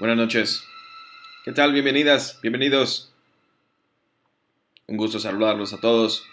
Buenas 0.00 0.16
noches. 0.16 0.64
¿Qué 1.44 1.52
tal? 1.52 1.74
Bienvenidas, 1.74 2.40
bienvenidos. 2.40 3.12
Un 4.86 4.96
gusto 4.96 5.20
saludarlos 5.20 5.74
a 5.74 5.78
todos. 5.78 6.26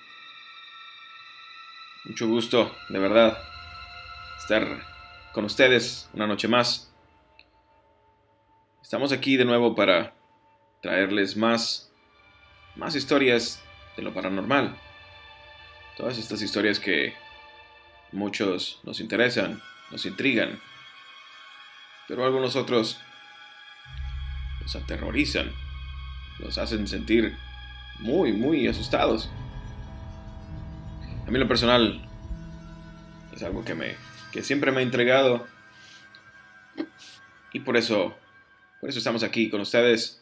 Mucho 2.05 2.29
gusto, 2.29 2.73
de 2.87 2.97
verdad, 2.97 3.37
estar 4.39 4.65
con 5.33 5.43
ustedes 5.43 6.09
una 6.13 6.25
noche 6.25 6.47
más. 6.47 6.93
Estamos 8.81 9.11
aquí 9.11 9.35
de 9.35 9.43
nuevo 9.43 9.75
para 9.75 10.13
traerles 10.81 11.35
más, 11.35 11.91
más 12.77 12.95
historias 12.95 13.61
de 13.97 14.03
lo 14.03 14.13
paranormal. 14.13 14.77
Todas 15.97 16.17
estas 16.17 16.41
historias 16.41 16.79
que 16.79 17.15
muchos 18.13 18.79
nos 18.83 19.01
interesan, 19.01 19.61
nos 19.91 20.05
intrigan, 20.05 20.57
pero 22.07 22.23
algunos 22.23 22.55
otros 22.55 23.01
nos 24.67 24.75
aterrorizan, 24.75 25.49
nos 26.39 26.57
hacen 26.57 26.87
sentir 26.89 27.37
muy, 27.99 28.33
muy 28.33 28.67
asustados. 28.67 29.31
A 31.25 31.31
mí 31.31 31.39
lo 31.39 31.47
personal 31.47 32.05
es 33.33 33.43
algo 33.43 33.63
que 33.63 33.75
me 33.75 33.95
que 34.33 34.43
siempre 34.43 34.73
me 34.73 34.81
ha 34.81 34.83
entregado 34.83 35.47
y 37.53 37.61
por 37.61 37.77
eso 37.77 38.13
por 38.81 38.89
eso 38.89 38.99
estamos 38.99 39.23
aquí 39.23 39.49
con 39.49 39.61
ustedes 39.61 40.21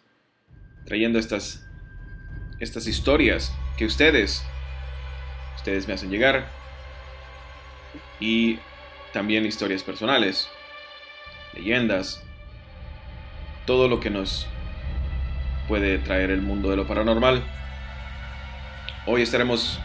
trayendo 0.86 1.18
estas 1.18 1.66
estas 2.60 2.86
historias 2.86 3.52
que 3.78 3.86
ustedes 3.86 4.46
ustedes 5.56 5.88
me 5.88 5.96
hacen 5.96 6.12
llegar. 6.12 6.48
Y 8.20 8.60
también 9.12 9.48
historias 9.48 9.82
personales, 9.82 10.48
leyendas, 11.56 12.24
todo 13.66 13.88
lo 13.88 14.00
que 14.00 14.10
nos 14.10 14.48
puede 15.68 15.98
traer 15.98 16.30
el 16.30 16.42
mundo 16.42 16.70
de 16.70 16.78
lo 16.78 16.88
paranormal. 16.88 17.44
Hoy 19.08 19.22
estaremos 19.22 19.80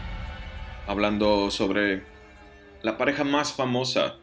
hablando 0.87 1.49
sobre 1.49 2.03
la 2.83 2.97
pareja 2.97 3.23
más 3.23 3.53
famosa 3.53 4.15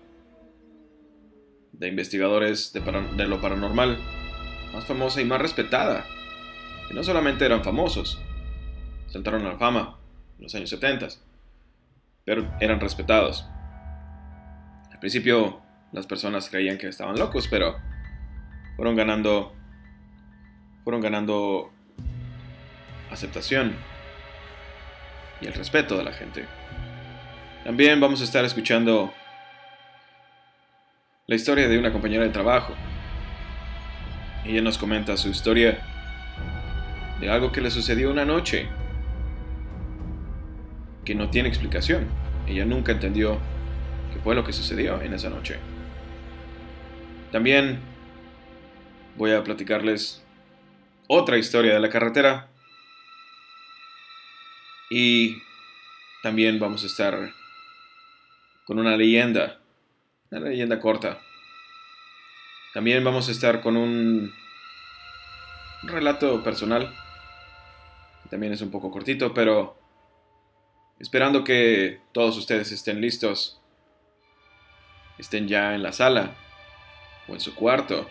de 1.73 1.89
investigadores 1.89 2.73
de, 2.73 3.27
lo 3.27 3.41
paranormal, 3.41 3.99
más 4.73 4.85
famosa 4.85 5.21
y 5.21 5.25
más 5.25 5.41
respetada. 5.41 6.05
Que 6.87 6.95
no 6.95 7.03
solamente 7.03 7.45
eran 7.45 7.63
famosos, 7.63 8.21
saltaron 9.09 9.45
a 9.45 9.53
la 9.53 9.59
fama 9.59 9.99
en 10.39 10.45
los 10.45 10.55
años 10.55 10.71
70, 10.71 11.09
pero 12.25 12.49
eran 12.61 12.81
respetados. 12.81 13.45
Al 14.91 14.99
principio 15.01 15.61
las 15.93 16.07
personas 16.07 16.49
creían 16.49 16.79
que 16.79 16.89
estaban 16.89 17.19
locos, 17.19 17.49
pero 17.49 17.77
fueron 18.79 18.95
ganando 18.95 19.53
fueron 20.85 21.03
ganando 21.03 21.73
aceptación 23.11 23.75
y 25.41 25.47
el 25.49 25.53
respeto 25.53 25.99
de 25.99 26.05
la 26.05 26.13
gente. 26.13 26.45
También 27.65 28.01
vamos 28.01 28.21
a 28.21 28.25
estar 28.25 28.45
escuchando 28.45 29.13
la 31.27 31.35
historia 31.35 31.69
de 31.69 31.77
una 31.77 31.93
compañera 31.93 32.23
de 32.23 32.31
trabajo. 32.31 32.73
Ella 34.47 34.63
nos 34.63 34.79
comenta 34.79 35.17
su 35.17 35.29
historia 35.29 35.81
de 37.21 37.29
algo 37.29 37.51
que 37.51 37.61
le 37.61 37.73
sucedió 37.73 38.13
una 38.13 38.25
noche 38.25 38.69
que 41.05 41.17
no 41.17 41.31
tiene 41.31 41.49
explicación. 41.49 42.07
Ella 42.47 42.65
nunca 42.65 42.93
entendió 42.93 43.39
qué 44.15 44.21
fue 44.21 44.37
lo 44.37 44.45
que 44.45 44.53
sucedió 44.53 45.03
en 45.03 45.15
esa 45.15 45.31
noche. 45.31 45.57
También 47.33 47.98
voy 49.19 49.33
a 49.33 49.43
platicarles 49.43 50.23
otra 51.09 51.37
historia 51.37 51.75
de 51.75 51.81
la 51.81 51.91
carretera. 51.91 52.49
Y 54.91 55.43
también 56.23 56.59
vamos 56.59 56.85
a 56.85 56.87
estar 56.87 57.35
con 58.65 58.79
una 58.79 58.97
leyenda, 58.97 59.61
una 60.31 60.49
leyenda 60.49 60.79
corta. 60.79 61.21
También 62.73 63.03
vamos 63.05 63.29
a 63.29 63.33
estar 63.33 63.61
con 63.61 63.77
un 63.77 64.33
relato 65.83 66.43
personal. 66.43 66.95
También 68.31 68.53
es 68.53 68.63
un 68.63 68.71
poco 68.71 68.91
cortito, 68.91 69.35
pero 69.35 69.77
esperando 71.01 71.45
que 71.45 72.01
todos 72.13 72.37
ustedes 72.37 72.73
estén 72.73 73.01
listos 73.01 73.61
estén 75.19 75.49
ya 75.49 75.75
en 75.75 75.83
la 75.83 75.93
sala 75.93 76.37
o 77.27 77.35
en 77.35 77.41
su 77.41 77.55
cuarto. 77.55 78.09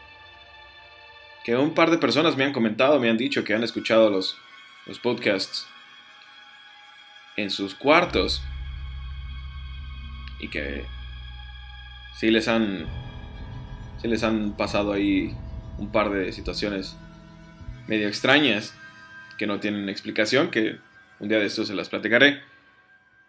Que 1.47 1.55
un 1.55 1.73
par 1.73 1.91
de 1.91 1.97
personas 1.97 2.35
me 2.35 2.43
han 2.43 2.51
comentado, 2.51 2.99
me 2.99 3.09
han 3.09 3.15
dicho 3.15 3.45
que 3.45 3.53
han 3.53 3.63
escuchado 3.63 4.09
los, 4.09 4.37
los 4.85 4.99
podcasts 4.99 5.65
en 7.37 7.51
sus 7.51 7.73
cuartos 7.73 8.43
y 10.41 10.49
que 10.49 10.83
sí 12.17 12.31
les 12.31 12.49
han 12.49 12.85
les 14.03 14.23
han 14.23 14.57
pasado 14.57 14.91
ahí 14.91 15.33
un 15.77 15.89
par 15.89 16.09
de 16.09 16.33
situaciones 16.33 16.97
medio 17.87 18.09
extrañas 18.09 18.73
que 19.37 19.47
no 19.47 19.61
tienen 19.61 19.87
explicación, 19.87 20.51
que 20.51 20.79
un 21.21 21.29
día 21.29 21.39
de 21.39 21.45
estos 21.45 21.69
se 21.69 21.75
las 21.75 21.87
platicaré. 21.87 22.41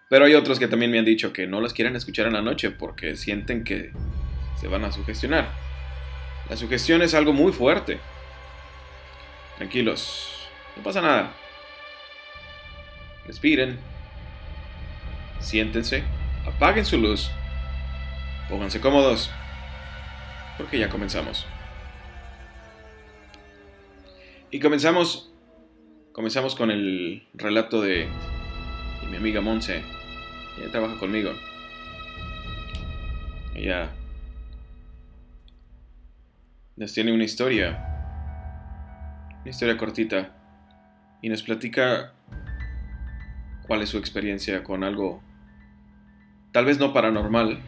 Pero 0.09 0.25
hay 0.25 0.35
otros 0.35 0.59
que 0.59 0.67
también 0.67 0.91
me 0.91 0.99
han 0.99 1.05
dicho 1.05 1.33
que 1.33 1.47
no 1.47 1.61
las 1.61 1.73
quieren 1.73 1.95
escuchar 1.95 2.27
en 2.27 2.33
la 2.33 2.43
noche 2.43 2.73
porque 2.73 3.15
sienten 3.15 3.63
que 3.63 3.93
se 4.61 4.67
van 4.67 4.83
a 4.83 4.91
sugestionar. 4.91 5.68
La 6.49 6.57
sugestión 6.57 7.03
es 7.03 7.15
algo 7.15 7.33
muy 7.33 7.53
fuerte. 7.53 8.01
Tranquilos, 9.57 10.49
no 10.77 10.83
pasa 10.83 11.01
nada. 11.01 11.33
Respiren, 13.27 13.79
siéntense, 15.41 16.05
apaguen 16.47 16.87
su 16.87 16.97
luz, 16.97 17.31
pónganse 18.49 18.81
cómodos, 18.81 19.31
porque 20.57 20.79
ya 20.79 20.89
comenzamos. 20.89 21.47
Y 24.51 24.61
comenzamos, 24.61 25.31
comenzamos 26.13 26.55
con 26.55 26.71
el 26.71 27.27
relato 27.35 27.83
de, 27.83 28.09
de 29.03 29.07
mi 29.11 29.19
amiga 29.19 29.43
Monse. 29.43 29.83
Ella 30.57 30.71
trabaja 30.71 30.97
conmigo. 30.99 31.33
Ella 33.55 33.91
nos 36.79 36.93
tiene 36.93 37.13
una 37.13 37.25
historia. 37.25 37.85
Una 39.41 39.51
historia 39.51 39.77
cortita. 39.77 40.31
Y 41.21 41.29
nos 41.29 41.43
platica 41.43 42.13
cuál 43.67 43.83
es 43.83 43.89
su 43.89 43.99
experiencia 43.99 44.63
con 44.63 44.85
algo 44.85 45.23
tal 46.53 46.65
vez 46.65 46.79
no 46.79 46.93
paranormal, 46.93 47.61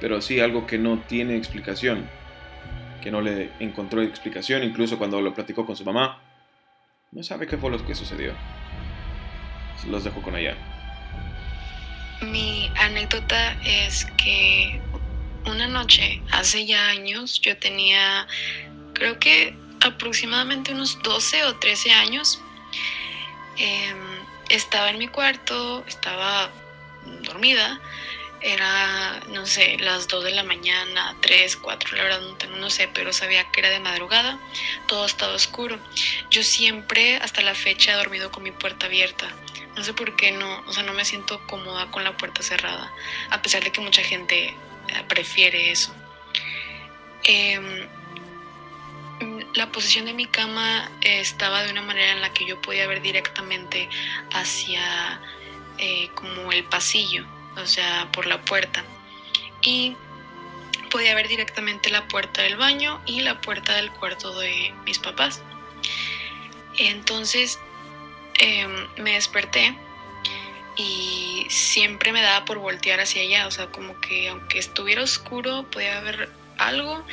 pero 0.00 0.20
sí 0.20 0.38
algo 0.40 0.66
que 0.66 0.78
no 0.78 1.00
tiene 1.00 1.36
explicación, 1.36 2.08
que 3.02 3.10
no 3.10 3.20
le 3.20 3.50
encontró 3.58 4.02
explicación, 4.02 4.62
incluso 4.62 4.98
cuando 4.98 5.20
lo 5.20 5.34
platicó 5.34 5.66
con 5.66 5.74
su 5.76 5.84
mamá, 5.84 6.20
no 7.10 7.22
sabe 7.22 7.46
qué 7.46 7.56
fue 7.56 7.70
lo 7.70 7.84
que 7.84 7.94
sucedió. 7.94 8.34
Los 9.88 10.04
dejo 10.04 10.22
con 10.22 10.36
ella. 10.36 10.54
Mi 12.22 12.70
anécdota 12.78 13.52
es 13.62 14.06
que 14.16 14.80
una 15.46 15.66
noche, 15.66 16.20
hace 16.32 16.66
ya 16.66 16.88
años, 16.88 17.40
yo 17.40 17.56
tenía, 17.56 18.26
creo 18.94 19.18
que 19.18 19.54
aproximadamente 19.80 20.72
unos 20.72 21.00
12 21.02 21.44
o 21.44 21.56
13 21.56 21.92
años, 21.92 22.40
em, 23.56 23.96
estaba 24.48 24.90
en 24.90 24.98
mi 24.98 25.08
cuarto, 25.08 25.84
estaba 25.86 26.50
dormida, 27.22 27.80
era, 28.40 29.20
no 29.28 29.46
sé, 29.46 29.78
las 29.78 30.08
2 30.08 30.24
de 30.24 30.32
la 30.32 30.42
mañana, 30.42 31.16
3, 31.20 31.56
4, 31.56 31.96
la 31.96 32.02
verdad 32.02 32.20
no, 32.20 32.56
no 32.56 32.70
sé, 32.70 32.88
pero 32.92 33.12
sabía 33.12 33.50
que 33.50 33.60
era 33.60 33.70
de 33.70 33.80
madrugada, 33.80 34.38
todo 34.88 35.06
estaba 35.06 35.34
oscuro. 35.34 35.78
Yo 36.30 36.42
siempre, 36.42 37.16
hasta 37.16 37.40
la 37.42 37.54
fecha, 37.54 37.92
he 37.92 37.96
dormido 37.96 38.30
con 38.30 38.42
mi 38.42 38.52
puerta 38.52 38.86
abierta 38.86 39.28
no 39.76 39.84
sé 39.84 39.92
por 39.92 40.16
qué 40.16 40.32
no, 40.32 40.64
o 40.66 40.72
sea, 40.72 40.82
no 40.82 40.94
me 40.94 41.04
siento 41.04 41.38
cómoda 41.46 41.90
con 41.90 42.02
la 42.02 42.16
puerta 42.16 42.42
cerrada, 42.42 42.90
a 43.30 43.42
pesar 43.42 43.62
de 43.62 43.70
que 43.70 43.82
mucha 43.82 44.02
gente 44.02 44.54
prefiere 45.08 45.70
eso. 45.70 45.94
Em, 47.24 47.86
la 49.54 49.70
posición 49.72 50.04
de 50.04 50.12
mi 50.12 50.26
cama 50.26 50.90
estaba 51.00 51.62
de 51.62 51.70
una 51.72 51.82
manera 51.82 52.12
en 52.12 52.20
la 52.20 52.32
que 52.32 52.44
yo 52.44 52.60
podía 52.60 52.86
ver 52.86 53.00
directamente 53.00 53.88
hacia 54.32 55.20
eh, 55.78 56.10
como 56.14 56.52
el 56.52 56.64
pasillo, 56.64 57.24
o 57.56 57.66
sea, 57.66 58.08
por 58.12 58.26
la 58.26 58.40
puerta. 58.42 58.84
Y 59.62 59.96
podía 60.90 61.14
ver 61.14 61.28
directamente 61.28 61.90
la 61.90 62.06
puerta 62.08 62.42
del 62.42 62.56
baño 62.56 63.00
y 63.06 63.20
la 63.20 63.40
puerta 63.40 63.74
del 63.74 63.90
cuarto 63.92 64.38
de 64.38 64.74
mis 64.84 64.98
papás. 64.98 65.42
Entonces 66.78 67.58
Em, 68.38 68.86
me 68.98 69.12
desperté 69.12 69.74
y 70.76 71.46
siempre 71.48 72.12
me 72.12 72.22
daba 72.22 72.44
por 72.44 72.58
voltear 72.58 73.00
hacia 73.00 73.22
allá, 73.22 73.46
o 73.46 73.50
sea, 73.50 73.66
como 73.66 73.98
que 74.00 74.28
aunque 74.28 74.58
estuviera 74.58 75.02
oscuro 75.02 75.64
podía 75.70 76.00
ver 76.00 76.28
algo 76.58 77.04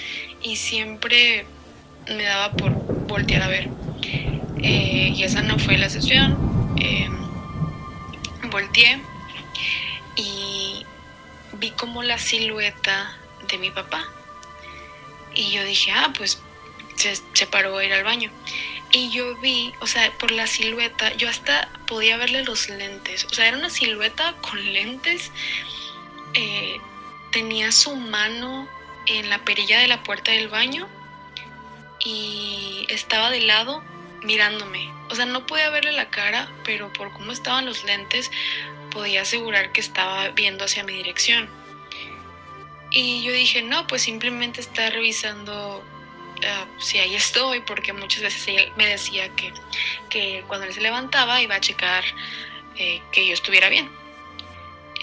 y 0.41 0.57
siempre 0.57 1.45
me 2.07 2.23
daba 2.23 2.51
por 2.51 2.73
voltear 3.07 3.43
a 3.43 3.47
ver. 3.47 3.69
Eh, 4.61 5.13
y 5.15 5.23
esa 5.23 5.41
no 5.41 5.59
fue 5.59 5.77
la 5.77 5.89
sesión. 5.89 6.75
Eh, 6.79 7.09
volteé 8.49 9.01
y 10.15 10.85
vi 11.53 11.71
como 11.71 12.03
la 12.03 12.17
silueta 12.17 13.17
de 13.47 13.57
mi 13.57 13.71
papá. 13.71 14.05
Y 15.35 15.51
yo 15.51 15.63
dije, 15.63 15.91
ah, 15.91 16.13
pues 16.15 16.41
se, 16.95 17.15
se 17.33 17.47
paró 17.47 17.77
a 17.77 17.85
ir 17.85 17.93
al 17.93 18.03
baño. 18.03 18.29
Y 18.95 19.09
yo 19.09 19.35
vi, 19.37 19.73
o 19.79 19.87
sea, 19.87 20.11
por 20.19 20.31
la 20.31 20.45
silueta, 20.45 21.13
yo 21.15 21.27
hasta 21.27 21.67
podía 21.87 22.15
verle 22.15 22.43
los 22.43 22.69
lentes. 22.69 23.25
O 23.25 23.33
sea, 23.33 23.47
era 23.47 23.57
una 23.57 23.71
silueta 23.71 24.35
con 24.41 24.63
lentes. 24.71 25.31
Eh, 26.35 26.77
tenía 27.31 27.71
su 27.71 27.95
mano 27.95 28.69
en 29.07 29.31
la 29.31 29.43
perilla 29.43 29.79
de 29.79 29.87
la 29.87 30.03
puerta 30.03 30.31
del 30.31 30.47
baño 30.47 30.87
y 32.05 32.85
estaba 32.87 33.31
de 33.31 33.41
lado 33.41 33.83
mirándome. 34.21 34.93
O 35.09 35.15
sea, 35.15 35.25
no 35.25 35.47
podía 35.47 35.71
verle 35.71 35.91
la 35.91 36.11
cara, 36.11 36.47
pero 36.63 36.93
por 36.93 37.11
cómo 37.13 37.31
estaban 37.31 37.65
los 37.65 37.83
lentes, 37.85 38.29
podía 38.91 39.23
asegurar 39.23 39.71
que 39.71 39.81
estaba 39.81 40.29
viendo 40.29 40.65
hacia 40.65 40.83
mi 40.83 40.93
dirección. 40.93 41.49
Y 42.91 43.23
yo 43.23 43.33
dije, 43.33 43.63
no, 43.63 43.87
pues 43.87 44.03
simplemente 44.03 44.61
está 44.61 44.91
revisando 44.91 45.83
Ah, 46.45 46.65
si 46.77 46.99
ahí 46.99 47.15
estoy, 47.15 47.61
porque 47.61 47.93
muchas 47.93 48.21
veces 48.21 48.69
me 48.75 48.87
decía 48.87 49.29
que, 49.35 49.53
que 50.09 50.43
cuando 50.47 50.65
él 50.65 50.73
se 50.73 50.81
levantaba 50.81 51.41
iba 51.41 51.55
a 51.55 51.61
checar 51.61 52.03
eh, 52.75 53.01
que 53.11 53.27
yo 53.27 53.33
estuviera 53.33 53.69
bien. 53.69 53.89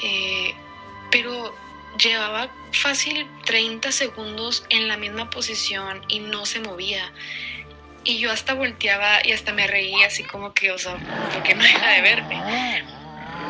Eh, 0.02 0.54
pero 1.10 1.54
llevaba 1.98 2.48
fácil 2.72 3.26
30 3.44 3.92
segundos 3.92 4.64
en 4.68 4.88
la 4.88 4.96
misma 4.96 5.30
posición 5.30 6.02
y 6.08 6.20
no 6.20 6.46
se 6.46 6.60
movía. 6.60 7.12
Y 8.04 8.18
yo 8.18 8.32
hasta 8.32 8.54
volteaba 8.54 9.18
y 9.24 9.32
hasta 9.32 9.52
me 9.52 9.66
reía 9.66 10.06
así 10.06 10.24
como 10.24 10.54
que, 10.54 10.72
o 10.72 10.78
sea, 10.78 10.96
¿por 11.32 11.42
qué 11.42 11.54
no 11.54 11.62
deja 11.62 11.90
de 11.90 12.00
verme? 12.00 12.84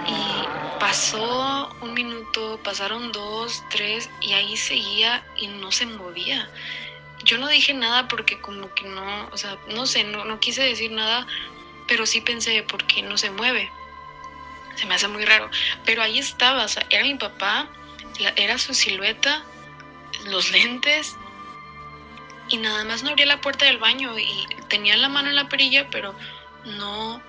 Y 0.06 0.78
pasó 0.80 1.74
un 1.80 1.94
minuto, 1.94 2.60
pasaron 2.64 3.12
dos, 3.12 3.62
tres, 3.70 4.10
y 4.20 4.32
ahí 4.32 4.56
seguía 4.56 5.24
y 5.36 5.46
no 5.46 5.70
se 5.70 5.86
movía 5.86 6.48
yo 7.30 7.38
no 7.38 7.46
dije 7.46 7.72
nada 7.74 8.08
porque 8.08 8.40
como 8.40 8.74
que 8.74 8.88
no, 8.88 9.28
o 9.28 9.36
sea, 9.36 9.56
no 9.68 9.86
sé, 9.86 10.02
no, 10.02 10.24
no 10.24 10.40
quise 10.40 10.64
decir 10.64 10.90
nada, 10.90 11.28
pero 11.86 12.04
sí 12.04 12.20
pensé, 12.20 12.64
¿por 12.64 12.84
qué 12.88 13.02
no 13.02 13.16
se 13.16 13.30
mueve? 13.30 13.70
Se 14.74 14.84
me 14.86 14.96
hace 14.96 15.06
muy 15.06 15.24
raro. 15.24 15.48
Pero 15.84 16.02
ahí 16.02 16.18
estaba, 16.18 16.64
o 16.64 16.68
sea, 16.68 16.84
era 16.90 17.04
mi 17.04 17.14
papá, 17.14 17.68
era 18.34 18.58
su 18.58 18.74
silueta, 18.74 19.44
los 20.26 20.50
lentes, 20.50 21.16
y 22.48 22.56
nada 22.56 22.82
más 22.84 23.04
no 23.04 23.10
abría 23.10 23.26
la 23.26 23.40
puerta 23.40 23.64
del 23.64 23.78
baño 23.78 24.18
y 24.18 24.48
tenía 24.66 24.96
la 24.96 25.08
mano 25.08 25.28
en 25.28 25.36
la 25.36 25.48
perilla, 25.48 25.88
pero 25.88 26.16
no 26.64 27.22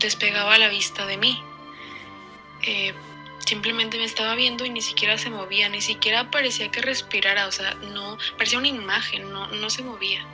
despegaba 0.00 0.58
la 0.58 0.68
vista 0.68 1.06
de 1.06 1.16
mí. 1.16 1.42
Eh, 2.60 2.92
simplemente 3.44 3.98
me 3.98 4.04
estaba 4.04 4.34
viendo 4.34 4.64
y 4.64 4.70
ni 4.70 4.80
siquiera 4.80 5.18
se 5.18 5.30
movía, 5.30 5.68
ni 5.68 5.80
siquiera 5.80 6.30
parecía 6.30 6.70
que 6.70 6.80
respirara, 6.80 7.46
o 7.46 7.52
sea, 7.52 7.74
no, 7.74 8.18
parecía 8.36 8.58
una 8.58 8.68
imagen, 8.68 9.30
no, 9.32 9.46
no 9.48 9.70
se 9.70 9.82
movía. 9.82 10.24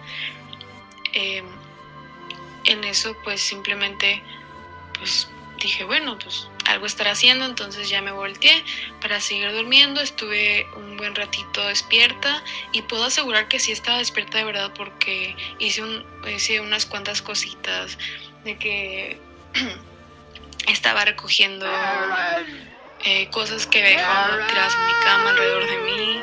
Em, 1.13 1.47
en 2.65 2.85
eso 2.85 3.17
pues 3.25 3.41
simplemente 3.41 4.23
pues 4.99 5.29
dije, 5.59 5.85
bueno, 5.85 6.19
pues 6.19 6.49
algo 6.67 6.87
estará 6.87 7.13
haciendo, 7.13 7.45
entonces 7.45 7.89
ya 7.89 8.01
me 8.01 8.13
volteé 8.13 8.63
para 9.01 9.21
seguir 9.21 9.51
durmiendo, 9.53 10.01
estuve 10.01 10.67
un 10.77 10.97
buen 10.97 11.15
ratito 11.15 11.67
despierta 11.67 12.43
y 12.73 12.83
puedo 12.83 13.05
asegurar 13.05 13.49
que 13.49 13.59
sí 13.59 13.73
estaba 13.73 13.99
despierta 13.99 14.39
de 14.39 14.45
verdad 14.45 14.73
porque 14.75 15.37
hice, 15.59 15.83
un, 15.83 16.05
hice 16.29 16.61
unas 16.61 16.87
cuantas 16.87 17.23
cositas 17.23 17.99
de 18.45 18.57
que 18.57 19.19
estaba 20.69 21.05
recogiendo 21.05 21.67
eh, 23.05 23.29
cosas 23.31 23.67
que 23.67 23.83
dejaba 23.83 24.47
tiradas 24.47 24.75
en 24.75 24.87
mi 24.87 24.93
cama 25.05 25.31
alrededor 25.31 25.67
de 25.67 25.79
mí, 25.79 26.23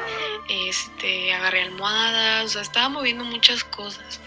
este, 0.50 1.34
agarré 1.34 1.64
almohadas, 1.64 2.46
o 2.46 2.50
sea, 2.50 2.62
estaba 2.62 2.90
moviendo 2.90 3.24
muchas 3.24 3.64
cosas. 3.64 4.22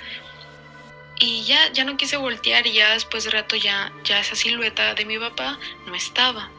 Y 1.18 1.44
ya, 1.44 1.70
ya 1.72 1.84
no 1.84 1.96
quise 1.96 2.16
voltear 2.16 2.66
y 2.66 2.72
ya 2.72 2.90
después 2.90 3.24
de 3.24 3.30
rato 3.30 3.54
ya, 3.54 3.92
ya 4.04 4.20
esa 4.20 4.34
silueta 4.34 4.94
de 4.94 5.04
mi 5.04 5.18
papá 5.18 5.58
no 5.86 5.94
estaba. 5.94 6.50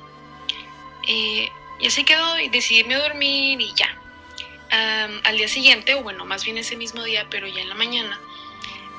Y 1.08 1.50
así 1.86 2.04
quedó 2.04 2.40
y 2.40 2.48
decidí 2.50 2.82
irme 2.82 2.96
a 2.96 3.00
dormir 3.00 3.60
y 3.60 3.74
ya. 3.74 3.98
al 5.24 5.36
día 5.36 5.48
siguiente, 5.48 5.96
o 5.96 6.04
bueno, 6.04 6.26
más 6.26 6.46
bien 6.46 6.58
ese 6.58 6.78
mismo 6.78 7.04
día, 7.04 7.28
pero 7.30 7.48
ya 7.48 7.62
en 7.62 7.70
la 7.70 7.76
mañana, 7.76 8.20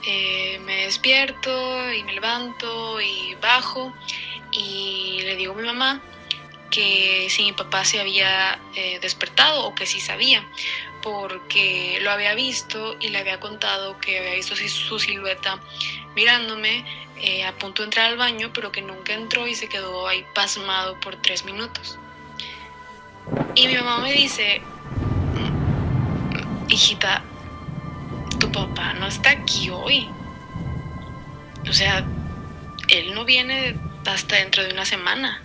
eh, 0.04 0.60
me 0.64 0.84
despierto 0.84 1.92
y 1.92 2.02
me 2.02 2.12
levanto 2.12 3.00
y 3.00 3.36
bajo 3.40 3.94
y 4.50 5.20
le 5.22 5.36
digo 5.36 5.52
a 5.52 5.56
mi 5.56 5.62
mamá 5.62 6.02
que 6.72 7.28
si 7.30 7.44
mi 7.44 7.52
papá 7.52 7.84
se 7.84 8.00
había 8.00 8.58
eh, 8.74 8.98
despertado 9.00 9.66
o 9.66 9.74
que 9.74 9.86
sí 9.86 10.00
sabía, 10.00 10.44
porque 11.02 11.98
lo 12.00 12.10
había 12.10 12.34
visto 12.34 12.96
y 12.98 13.10
le 13.10 13.18
había 13.18 13.38
contado 13.38 13.98
que 13.98 14.18
había 14.18 14.34
visto 14.34 14.56
su 14.56 14.98
silueta 14.98 15.60
mirándome 16.16 16.84
eh, 17.18 17.44
a 17.44 17.52
punto 17.52 17.82
de 17.82 17.86
entrar 17.86 18.06
al 18.06 18.16
baño, 18.16 18.50
pero 18.54 18.72
que 18.72 18.80
nunca 18.80 19.12
entró 19.12 19.46
y 19.46 19.54
se 19.54 19.68
quedó 19.68 20.08
ahí 20.08 20.24
pasmado 20.34 20.98
por 21.00 21.16
tres 21.16 21.44
minutos. 21.44 21.98
Y 23.54 23.68
mi 23.68 23.74
mamá 23.76 23.98
me 23.98 24.12
dice, 24.12 24.62
hijita, 26.68 27.22
tu 28.40 28.50
papá 28.50 28.94
no 28.94 29.06
está 29.06 29.30
aquí 29.30 29.68
hoy. 29.70 30.08
O 31.68 31.72
sea, 31.72 32.04
él 32.88 33.14
no 33.14 33.24
viene 33.24 33.76
hasta 34.06 34.36
dentro 34.36 34.64
de 34.64 34.72
una 34.72 34.84
semana. 34.84 35.42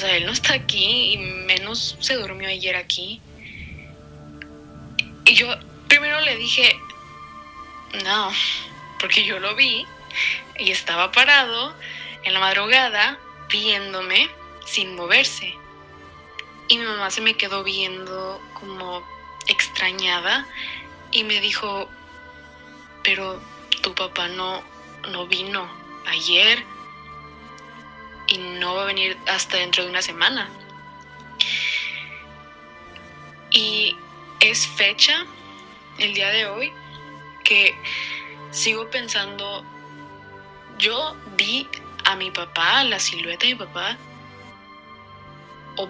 O 0.00 0.02
sea, 0.02 0.16
él 0.16 0.24
no 0.24 0.32
está 0.32 0.54
aquí 0.54 1.12
y 1.12 1.18
menos 1.18 1.94
se 2.00 2.14
durmió 2.14 2.48
ayer 2.48 2.74
aquí. 2.74 3.20
Y 5.26 5.34
yo 5.34 5.46
primero 5.88 6.18
le 6.22 6.36
dije, 6.36 6.74
no, 8.02 8.32
porque 8.98 9.26
yo 9.26 9.38
lo 9.38 9.54
vi 9.56 9.86
y 10.58 10.70
estaba 10.70 11.12
parado 11.12 11.74
en 12.22 12.32
la 12.32 12.40
madrugada 12.40 13.18
viéndome 13.50 14.30
sin 14.64 14.96
moverse. 14.96 15.54
Y 16.68 16.78
mi 16.78 16.84
mamá 16.86 17.10
se 17.10 17.20
me 17.20 17.34
quedó 17.34 17.62
viendo 17.62 18.40
como 18.54 19.06
extrañada 19.48 20.46
y 21.12 21.24
me 21.24 21.42
dijo, 21.42 21.90
pero 23.04 23.38
tu 23.82 23.94
papá 23.94 24.28
no, 24.28 24.62
no 25.10 25.26
vino 25.26 25.68
ayer 26.06 26.64
y 28.30 28.38
no 28.38 28.76
va 28.76 28.84
a 28.84 28.86
venir 28.86 29.18
hasta 29.26 29.58
dentro 29.58 29.84
de 29.84 29.90
una 29.90 30.00
semana. 30.00 30.48
Y 33.50 33.96
es 34.38 34.66
fecha, 34.66 35.26
el 35.98 36.14
día 36.14 36.30
de 36.30 36.46
hoy, 36.46 36.72
que 37.44 37.74
sigo 38.52 38.88
pensando, 38.88 39.64
yo 40.78 41.16
vi 41.36 41.68
a 42.04 42.14
mi 42.14 42.30
papá, 42.30 42.84
la 42.84 43.00
silueta 43.00 43.46
de 43.46 43.54
mi 43.54 43.58
papá, 43.58 43.98
o 45.76 45.88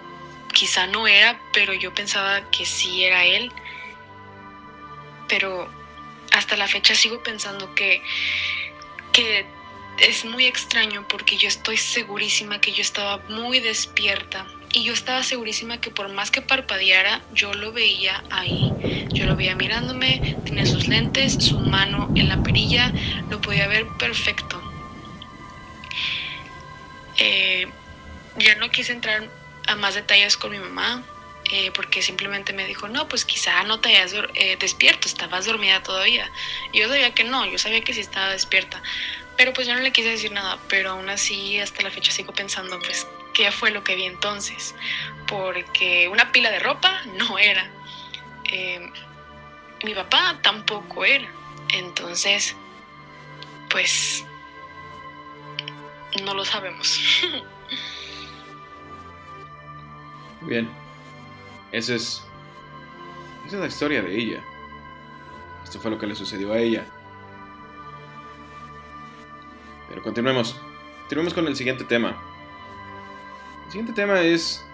quizá 0.51 0.87
no 0.87 1.07
era, 1.07 1.39
pero 1.53 1.73
yo 1.73 1.93
pensaba 1.93 2.49
que 2.49 2.65
sí 2.65 3.03
era 3.03 3.23
él, 3.23 3.51
pero 5.27 5.69
hasta 6.31 6.57
la 6.57 6.67
fecha 6.67 6.95
sigo 6.95 7.21
pensando 7.21 7.75
que, 7.75 8.01
que 9.13 9.45
es 9.99 10.25
muy 10.25 10.45
extraño 10.45 11.07
porque 11.07 11.37
yo 11.37 11.47
estoy 11.47 11.77
segurísima 11.77 12.59
que 12.59 12.71
yo 12.71 12.81
estaba 12.81 13.17
muy 13.29 13.59
despierta 13.59 14.47
y 14.73 14.83
yo 14.83 14.93
estaba 14.93 15.21
segurísima 15.23 15.81
que 15.81 15.91
por 15.91 16.09
más 16.09 16.31
que 16.31 16.41
parpadeara, 16.41 17.21
yo 17.33 17.53
lo 17.53 17.73
veía 17.73 18.23
ahí. 18.29 18.71
Yo 19.09 19.25
lo 19.25 19.35
veía 19.35 19.55
mirándome, 19.55 20.37
tenía 20.45 20.65
sus 20.65 20.87
lentes, 20.87 21.33
su 21.33 21.59
mano 21.59 22.09
en 22.15 22.29
la 22.29 22.41
perilla, 22.41 22.93
lo 23.29 23.41
podía 23.41 23.67
ver 23.67 23.85
perfecto. 23.99 24.61
Eh, 27.17 27.67
ya 28.37 28.55
no 28.55 28.69
quise 28.71 28.93
entrar 28.93 29.27
a 29.67 29.75
más 29.75 29.95
detalles 29.95 30.37
con 30.37 30.51
mi 30.51 30.59
mamá, 30.59 31.03
eh, 31.51 31.71
porque 31.73 32.01
simplemente 32.01 32.53
me 32.53 32.65
dijo, 32.65 32.87
no, 32.87 33.09
pues 33.09 33.25
quizá 33.25 33.63
no 33.63 33.81
te 33.81 33.89
hayas 33.89 34.13
eh, 34.35 34.55
despierto, 34.57 35.07
estabas 35.07 35.45
dormida 35.45 35.83
todavía. 35.83 36.31
yo 36.73 36.87
sabía 36.87 37.13
que 37.13 37.25
no, 37.25 37.45
yo 37.45 37.59
sabía 37.59 37.81
que 37.81 37.93
sí 37.93 37.99
estaba 37.99 38.29
despierta, 38.29 38.81
pero 39.41 39.53
pues 39.53 39.65
yo 39.65 39.73
no 39.73 39.79
le 39.79 39.91
quise 39.91 40.09
decir 40.09 40.31
nada, 40.31 40.59
pero 40.69 40.91
aún 40.91 41.09
así 41.09 41.59
hasta 41.59 41.81
la 41.81 41.89
fecha 41.89 42.11
sigo 42.11 42.31
pensando, 42.31 42.77
pues, 42.77 43.07
¿qué 43.33 43.51
fue 43.51 43.71
lo 43.71 43.83
que 43.83 43.95
vi 43.95 44.03
entonces? 44.03 44.75
Porque 45.25 46.07
una 46.09 46.31
pila 46.31 46.51
de 46.51 46.59
ropa 46.59 47.01
no 47.17 47.39
era. 47.39 47.67
Eh, 48.51 48.87
mi 49.83 49.95
papá 49.95 50.37
tampoco 50.43 51.05
era. 51.05 51.27
Entonces, 51.73 52.55
pues, 53.71 54.23
no 56.23 56.35
lo 56.35 56.45
sabemos. 56.45 56.99
Bien. 60.41 60.69
Esa 61.71 61.95
es, 61.95 62.23
Esa 63.47 63.55
es 63.55 63.59
la 63.59 63.67
historia 63.67 64.03
de 64.03 64.15
ella. 64.15 64.43
Esto 65.63 65.79
fue 65.79 65.89
lo 65.89 65.97
que 65.97 66.05
le 66.05 66.13
sucedió 66.13 66.53
a 66.53 66.59
ella. 66.59 66.85
Pero 69.91 70.03
continuemos. 70.03 70.55
Continuemos 71.01 71.33
con 71.33 71.47
el 71.47 71.55
siguiente 71.57 71.83
tema. 71.83 72.15
El 73.65 73.71
siguiente 73.71 73.91
tema 73.91 74.21
es 74.21 74.65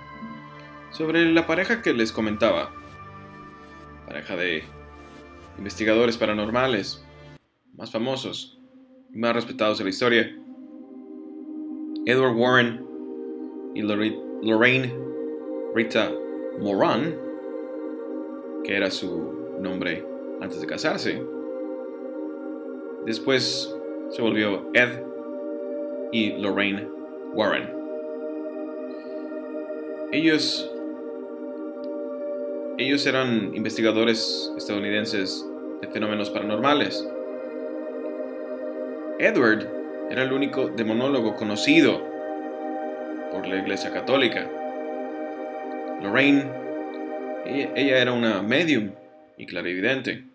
sobre 0.92 1.26
la 1.32 1.48
pareja 1.48 1.82
que 1.82 1.92
les 1.92 2.12
comentaba. 2.12 2.72
Pareja 4.06 4.36
de 4.36 4.64
investigadores 5.58 6.18
paranormales 6.18 7.04
más 7.76 7.92
famosos 7.92 8.60
y 9.12 9.18
más 9.18 9.34
respetados 9.34 9.80
de 9.80 9.86
la 9.86 9.90
historia. 9.90 10.36
Edward 12.06 12.36
Warren 12.36 12.86
y 13.74 13.82
Lorraine 13.82 14.96
Rita 15.74 16.12
Moran, 16.60 17.16
que 18.64 18.76
era 18.76 18.92
su 18.92 19.58
nombre 19.60 20.06
antes 20.42 20.62
de 20.62 20.68
casarse. 20.68 21.24
Después 23.06 23.77
se 24.10 24.22
volvió 24.22 24.70
Ed 24.74 25.02
y 26.12 26.34
Lorraine 26.34 26.88
Warren. 27.34 27.70
Ellos 30.12 30.72
ellos 32.78 33.08
eran 33.08 33.56
investigadores 33.56 34.54
estadounidenses 34.56 35.44
de 35.82 35.88
fenómenos 35.88 36.30
paranormales. 36.30 37.08
Edward 39.18 39.68
era 40.12 40.22
el 40.22 40.32
único 40.32 40.68
demonólogo 40.68 41.36
conocido 41.36 42.00
por 43.32 43.48
la 43.48 43.58
Iglesia 43.58 43.92
Católica. 43.92 44.48
Lorraine, 46.04 46.46
ella, 47.48 47.98
era 47.98 48.14
una 48.14 48.44
medium 48.44 48.92
y 49.38 49.48
clarividente. 49.48 50.27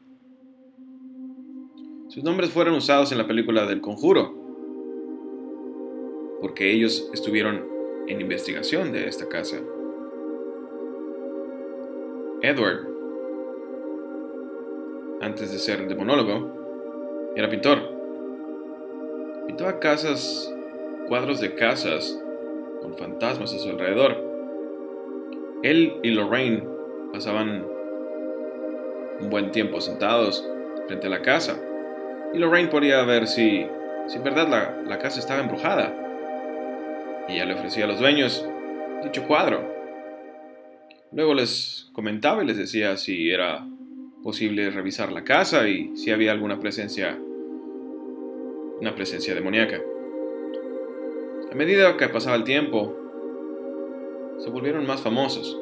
Sus 2.13 2.23
nombres 2.23 2.51
fueron 2.51 2.75
usados 2.75 3.11
en 3.11 3.17
la 3.17 3.27
película 3.27 3.65
del 3.65 3.81
Conjuro, 3.81 4.35
porque 6.43 6.71
ellos 6.71 7.09
estuvieron 7.15 7.67
en 8.07 8.21
investigación 8.21 8.93
de 8.93 9.09
esta 9.09 9.31
casa. 9.31 9.57
Edward, 12.43 12.87
antes 15.23 15.53
de 15.53 15.59
ser 15.59 15.89
demonólogo, 15.89 17.33
era 17.35 17.49
pintor. 17.49 17.79
Pintaba 19.47 19.81
casas, 19.81 20.55
cuadros 21.09 21.41
de 21.41 21.55
casas 21.55 22.23
con 22.83 22.93
fantasmas 22.93 23.55
a 23.55 23.59
su 23.59 23.71
alrededor. 23.71 24.23
Él 25.63 25.95
y 26.03 26.11
Lorraine 26.11 26.63
pasaban 27.11 27.65
un 29.19 29.31
buen 29.31 29.51
tiempo 29.51 29.81
sentados 29.81 30.47
frente 30.87 31.07
a 31.07 31.11
la 31.11 31.23
casa 31.23 31.59
y 32.33 32.39
Lorraine 32.39 32.69
podía 32.69 33.03
ver 33.05 33.27
si, 33.27 33.67
si 34.09 34.17
en 34.17 34.25
verdad 34.25 34.49
la, 34.49 34.83
la 34.89 34.99
casa 34.99 35.21
estaba 35.21 35.41
embrujada. 35.41 35.95
Y 37.29 37.35
ella 37.35 37.47
le 37.47 37.55
ofrecía 37.55 37.85
a 37.85 37.89
los 37.89 37.99
dueños 37.99 38.47
dicho 39.03 39.27
cuadro 39.27 39.73
Luego 41.13 41.35
les 41.35 41.91
comentaba 41.93 42.43
y 42.43 42.47
les 42.47 42.57
decía 42.57 42.97
si 42.97 43.31
era 43.31 43.67
posible 44.23 44.71
revisar 44.71 45.13
la 45.13 45.25
casa 45.25 45.69
y 45.69 45.95
si 45.95 46.11
había 46.11 46.33
alguna 46.33 46.59
presencia, 46.59 47.19
una 48.81 48.95
presencia 48.95 49.35
demoníaca. 49.35 49.79
A 51.51 51.55
medida 51.55 51.99
que 51.99 52.09
pasaba 52.09 52.37
el 52.37 52.45
tiempo, 52.45 52.97
se 54.39 54.49
volvieron 54.49 54.87
más 54.87 55.03
famosos 55.03 55.61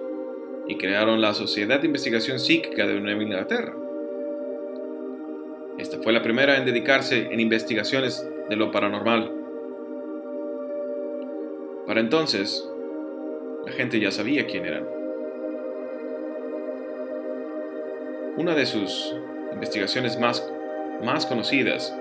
y 0.69 0.77
crearon 0.77 1.21
la 1.21 1.35
Sociedad 1.35 1.81
de 1.81 1.87
Investigación 1.87 2.39
Psíquica 2.39 2.87
de 2.87 3.01
Nueva 3.01 3.21
Inglaterra. 3.21 3.75
Esta 5.81 5.97
fue 5.97 6.13
la 6.13 6.23
primera 6.23 6.59
en 6.59 6.67
dedicarse 6.67 7.33
en 7.33 7.41
investigaciones 7.41 8.29
de 8.51 8.57
lo 8.57 8.71
paranormal. 8.71 9.33
Para 11.87 12.01
entonces, 12.01 12.69
la 13.65 13.73
gente 13.73 13.99
ya 13.99 14.11
sabía 14.11 14.47
quién 14.47 14.67
eran. 14.67 14.87
Una 18.37 18.55
de 18.55 18.67
sus 18.67 19.17
investigaciones 19.55 20.21
más, 20.21 20.47
más 21.03 21.25
conocidas 21.25 21.97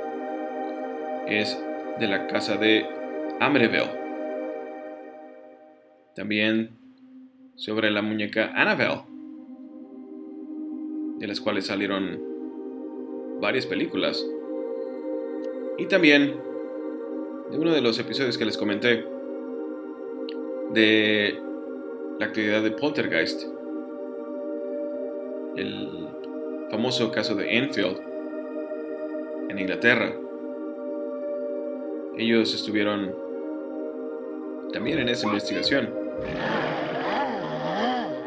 es 1.26 1.58
de 2.00 2.08
la 2.10 2.28
casa 2.28 2.58
de 2.58 2.86
Amityville. 3.40 3.98
También 6.16 6.72
sobre 7.56 7.92
la 7.92 8.02
muñeca 8.02 8.52
Annabelle, 8.54 9.04
de 11.20 11.28
las 11.28 11.40
cuales 11.40 11.68
salieron 11.68 12.28
varias 13.40 13.66
películas. 13.66 14.26
Y 15.78 15.86
también 15.86 16.36
de 17.52 17.58
uno 17.58 17.72
de 17.72 17.82
los 17.82 17.98
episodios 18.00 18.38
que 18.38 18.46
les 18.46 18.58
comenté 18.58 19.06
de 20.74 21.40
la 22.20 22.26
actividad 22.26 22.62
de 22.62 22.72
Poltergeist, 22.72 23.44
el 25.56 26.10
famoso 26.70 27.12
caso 27.12 27.36
de 27.36 27.58
Enfield 27.58 28.00
en 29.50 29.58
Inglaterra. 29.58 30.14
Ellos 32.18 32.54
estuvieron 32.54 33.16
también 34.72 35.00
en 35.00 35.10
esa 35.10 35.28
investigación. 35.28 35.90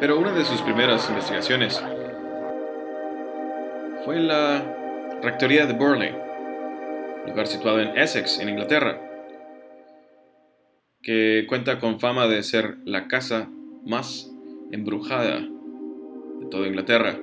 Pero 0.00 0.18
una 0.18 0.32
de 0.32 0.44
sus 0.44 0.60
primeras 0.62 1.08
investigaciones 1.08 1.80
fue 4.04 4.18
la 4.18 4.81
rectoría 5.22 5.66
de 5.66 5.72
Burley, 5.74 6.12
lugar 7.28 7.46
situado 7.46 7.80
en 7.80 7.96
Essex, 7.96 8.40
en 8.40 8.48
Inglaterra, 8.48 9.00
que 11.00 11.46
cuenta 11.48 11.78
con 11.78 12.00
fama 12.00 12.26
de 12.26 12.42
ser 12.42 12.78
la 12.84 13.06
casa 13.06 13.48
más 13.84 14.30
embrujada 14.72 15.40
de 16.40 16.46
toda 16.50 16.66
Inglaterra. 16.66 17.20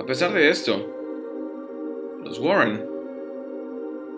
A 0.00 0.06
pesar 0.06 0.32
de 0.32 0.48
esto, 0.48 0.90
los 2.24 2.38
Warren 2.38 2.82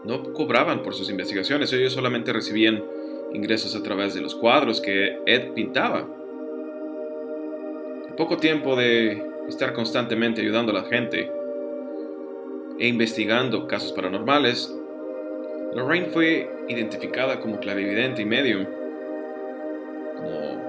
no 0.05 0.33
cobraban 0.33 0.83
por 0.83 0.95
sus 0.95 1.11
investigaciones, 1.11 1.73
ellos 1.73 1.93
solamente 1.93 2.33
recibían 2.33 2.85
ingresos 3.33 3.75
a 3.75 3.83
través 3.83 4.15
de 4.15 4.21
los 4.21 4.37
cuadros 4.37 4.81
que 4.81 5.19
Ed 5.27 5.55
pintaba. 5.55 6.07
Poco 8.17 8.37
tiempo 8.37 8.77
de 8.77 9.34
estar 9.49 9.73
constantemente 9.73 10.41
ayudando 10.41 10.73
a 10.73 10.83
la 10.83 10.89
gente 10.89 11.31
e 12.79 12.89
investigando 12.89 13.67
casos 13.67 13.93
paranormales, 13.93 14.75
Lorraine 15.75 16.07
fue 16.07 16.49
identificada 16.69 17.41
como 17.41 17.59
clarividente 17.59 18.23
y 18.23 18.25
medium, 18.25 18.65
como, 20.17 20.63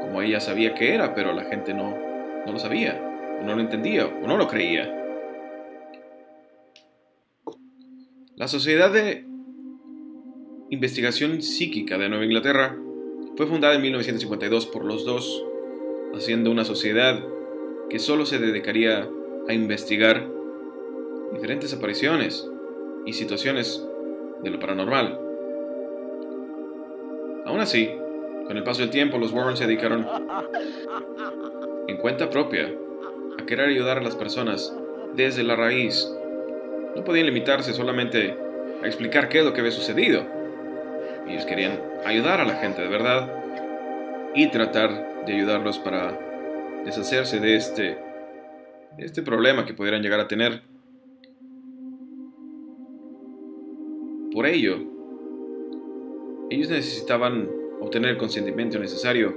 como 0.00 0.22
ella 0.22 0.40
sabía 0.40 0.74
que 0.74 0.94
era, 0.94 1.14
pero 1.14 1.32
la 1.32 1.44
gente 1.44 1.74
no, 1.74 1.96
no 2.46 2.52
lo 2.52 2.58
sabía 2.58 3.08
no 3.44 3.54
lo 3.54 3.60
entendía 3.60 4.06
o 4.06 4.26
no 4.26 4.36
lo 4.36 4.48
creía. 4.48 4.98
La 8.36 8.48
Sociedad 8.48 8.92
de 8.92 9.26
Investigación 10.70 11.42
Psíquica 11.42 11.98
de 11.98 12.08
Nueva 12.08 12.24
Inglaterra 12.24 12.76
fue 13.36 13.46
fundada 13.46 13.74
en 13.74 13.82
1952 13.82 14.66
por 14.66 14.84
los 14.84 15.04
dos, 15.04 15.44
haciendo 16.14 16.50
una 16.50 16.64
sociedad 16.64 17.22
que 17.88 17.98
solo 17.98 18.26
se 18.26 18.38
dedicaría 18.38 19.08
a 19.48 19.52
investigar 19.52 20.26
diferentes 21.32 21.72
apariciones 21.72 22.48
y 23.06 23.12
situaciones 23.12 23.84
de 24.42 24.50
lo 24.50 24.58
paranormal. 24.58 25.18
Aún 27.44 27.60
así, 27.60 27.90
con 28.46 28.56
el 28.56 28.62
paso 28.64 28.82
del 28.82 28.90
tiempo, 28.90 29.18
los 29.18 29.32
Warren 29.32 29.56
se 29.56 29.66
dedicaron 29.66 30.06
en 31.88 31.96
cuenta 31.96 32.30
propia 32.30 32.72
a 33.38 33.46
querer 33.46 33.68
ayudar 33.68 33.98
a 33.98 34.02
las 34.02 34.16
personas 34.16 34.74
desde 35.14 35.42
la 35.42 35.56
raíz. 35.56 36.08
No 36.94 37.04
podían 37.04 37.26
limitarse 37.26 37.72
solamente 37.72 38.36
a 38.82 38.86
explicar 38.86 39.28
qué 39.28 39.40
es 39.40 39.44
lo 39.44 39.52
que 39.52 39.60
había 39.60 39.72
sucedido. 39.72 40.24
Ellos 41.28 41.46
querían 41.46 41.80
ayudar 42.04 42.40
a 42.40 42.44
la 42.44 42.56
gente 42.56 42.82
de 42.82 42.88
verdad 42.88 43.32
y 44.34 44.48
tratar 44.48 45.24
de 45.24 45.34
ayudarlos 45.34 45.78
para 45.78 46.31
deshacerse 46.84 47.40
de 47.40 47.56
este, 47.56 47.98
este 48.98 49.22
problema 49.22 49.64
que 49.64 49.74
pudieran 49.74 50.02
llegar 50.02 50.20
a 50.20 50.28
tener. 50.28 50.62
Por 54.32 54.46
ello, 54.46 54.78
ellos 56.50 56.68
necesitaban 56.68 57.48
obtener 57.80 58.10
el 58.10 58.16
consentimiento 58.16 58.78
necesario 58.78 59.34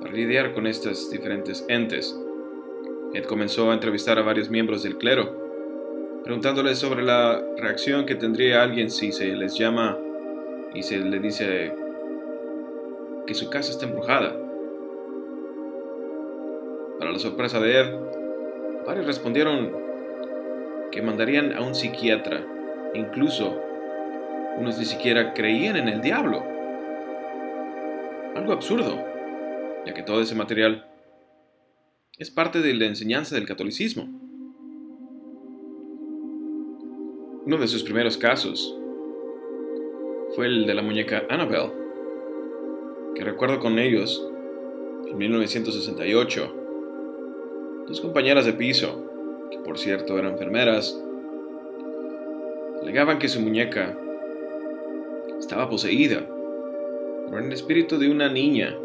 para 0.00 0.12
lidiar 0.12 0.52
con 0.52 0.66
estas 0.66 1.10
diferentes 1.10 1.64
entes. 1.68 2.18
Ed 3.12 3.24
comenzó 3.24 3.70
a 3.70 3.74
entrevistar 3.74 4.18
a 4.18 4.22
varios 4.22 4.50
miembros 4.50 4.82
del 4.82 4.98
clero, 4.98 6.22
preguntándoles 6.24 6.78
sobre 6.78 7.02
la 7.02 7.44
reacción 7.56 8.06
que 8.06 8.14
tendría 8.14 8.62
alguien 8.62 8.90
si 8.90 9.12
se 9.12 9.26
les 9.34 9.56
llama 9.58 9.98
y 10.74 10.82
se 10.82 10.98
le 10.98 11.18
dice 11.18 11.74
que 13.26 13.34
su 13.34 13.50
casa 13.50 13.70
está 13.70 13.86
embrujada. 13.86 14.49
Para 17.00 17.12
la 17.12 17.18
sorpresa 17.18 17.58
de 17.60 17.80
Ed, 17.80 17.94
varios 18.86 19.06
respondieron 19.06 19.72
que 20.92 21.00
mandarían 21.00 21.54
a 21.54 21.62
un 21.62 21.74
psiquiatra. 21.74 22.46
Incluso 22.92 23.58
unos 24.58 24.78
ni 24.78 24.84
siquiera 24.84 25.32
creían 25.32 25.76
en 25.76 25.88
el 25.88 26.02
diablo. 26.02 26.44
Algo 28.36 28.52
absurdo, 28.52 29.02
ya 29.86 29.94
que 29.94 30.02
todo 30.02 30.20
ese 30.20 30.34
material 30.34 30.86
es 32.18 32.30
parte 32.30 32.60
de 32.60 32.74
la 32.74 32.84
enseñanza 32.84 33.34
del 33.34 33.46
catolicismo. 33.46 34.06
Uno 37.46 37.56
de 37.56 37.66
sus 37.66 37.82
primeros 37.82 38.18
casos 38.18 38.76
fue 40.36 40.44
el 40.44 40.66
de 40.66 40.74
la 40.74 40.82
muñeca 40.82 41.22
Annabelle, 41.30 41.72
que 43.14 43.24
recuerdo 43.24 43.58
con 43.58 43.78
ellos 43.78 44.30
en 45.10 45.16
1968. 45.16 46.59
Dos 47.90 48.00
compañeras 48.00 48.46
de 48.46 48.52
piso, 48.52 49.04
que 49.50 49.58
por 49.58 49.76
cierto 49.76 50.16
eran 50.16 50.34
enfermeras, 50.34 50.96
alegaban 52.80 53.18
que 53.18 53.26
su 53.26 53.40
muñeca 53.40 53.98
estaba 55.40 55.68
poseída 55.68 56.24
por 57.28 57.42
el 57.42 57.52
espíritu 57.52 57.98
de 57.98 58.08
una 58.08 58.28
niña 58.28 58.76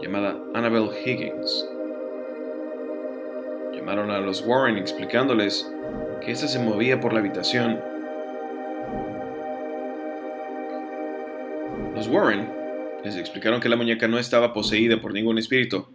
llamada 0.00 0.40
Annabelle 0.54 0.92
Higgins. 1.04 1.68
Llamaron 3.72 4.12
a 4.12 4.20
los 4.20 4.46
Warren 4.46 4.78
explicándoles 4.78 5.68
que 6.24 6.30
ésta 6.30 6.46
se 6.46 6.60
movía 6.60 7.00
por 7.00 7.12
la 7.12 7.18
habitación. 7.18 7.80
Los 11.96 12.06
Warren 12.06 12.48
les 13.02 13.16
explicaron 13.16 13.58
que 13.58 13.68
la 13.68 13.74
muñeca 13.74 14.06
no 14.06 14.20
estaba 14.20 14.52
poseída 14.52 15.00
por 15.00 15.12
ningún 15.12 15.38
espíritu, 15.38 15.88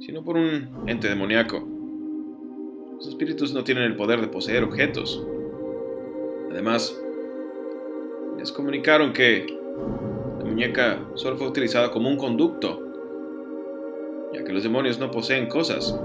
sino 0.00 0.24
por 0.24 0.36
un 0.36 0.84
ente 0.86 1.08
demoníaco. 1.08 1.66
Los 2.94 3.08
espíritus 3.08 3.52
no 3.52 3.64
tienen 3.64 3.84
el 3.84 3.96
poder 3.96 4.20
de 4.20 4.28
poseer 4.28 4.64
objetos. 4.64 5.24
Además, 6.50 6.98
les 8.38 8.52
comunicaron 8.52 9.12
que 9.12 9.46
la 10.38 10.44
muñeca 10.44 10.98
solo 11.14 11.36
fue 11.36 11.48
utilizada 11.48 11.90
como 11.90 12.08
un 12.08 12.16
conducto, 12.16 12.82
ya 14.32 14.44
que 14.44 14.52
los 14.52 14.62
demonios 14.62 14.98
no 14.98 15.10
poseen 15.10 15.46
cosas, 15.46 15.98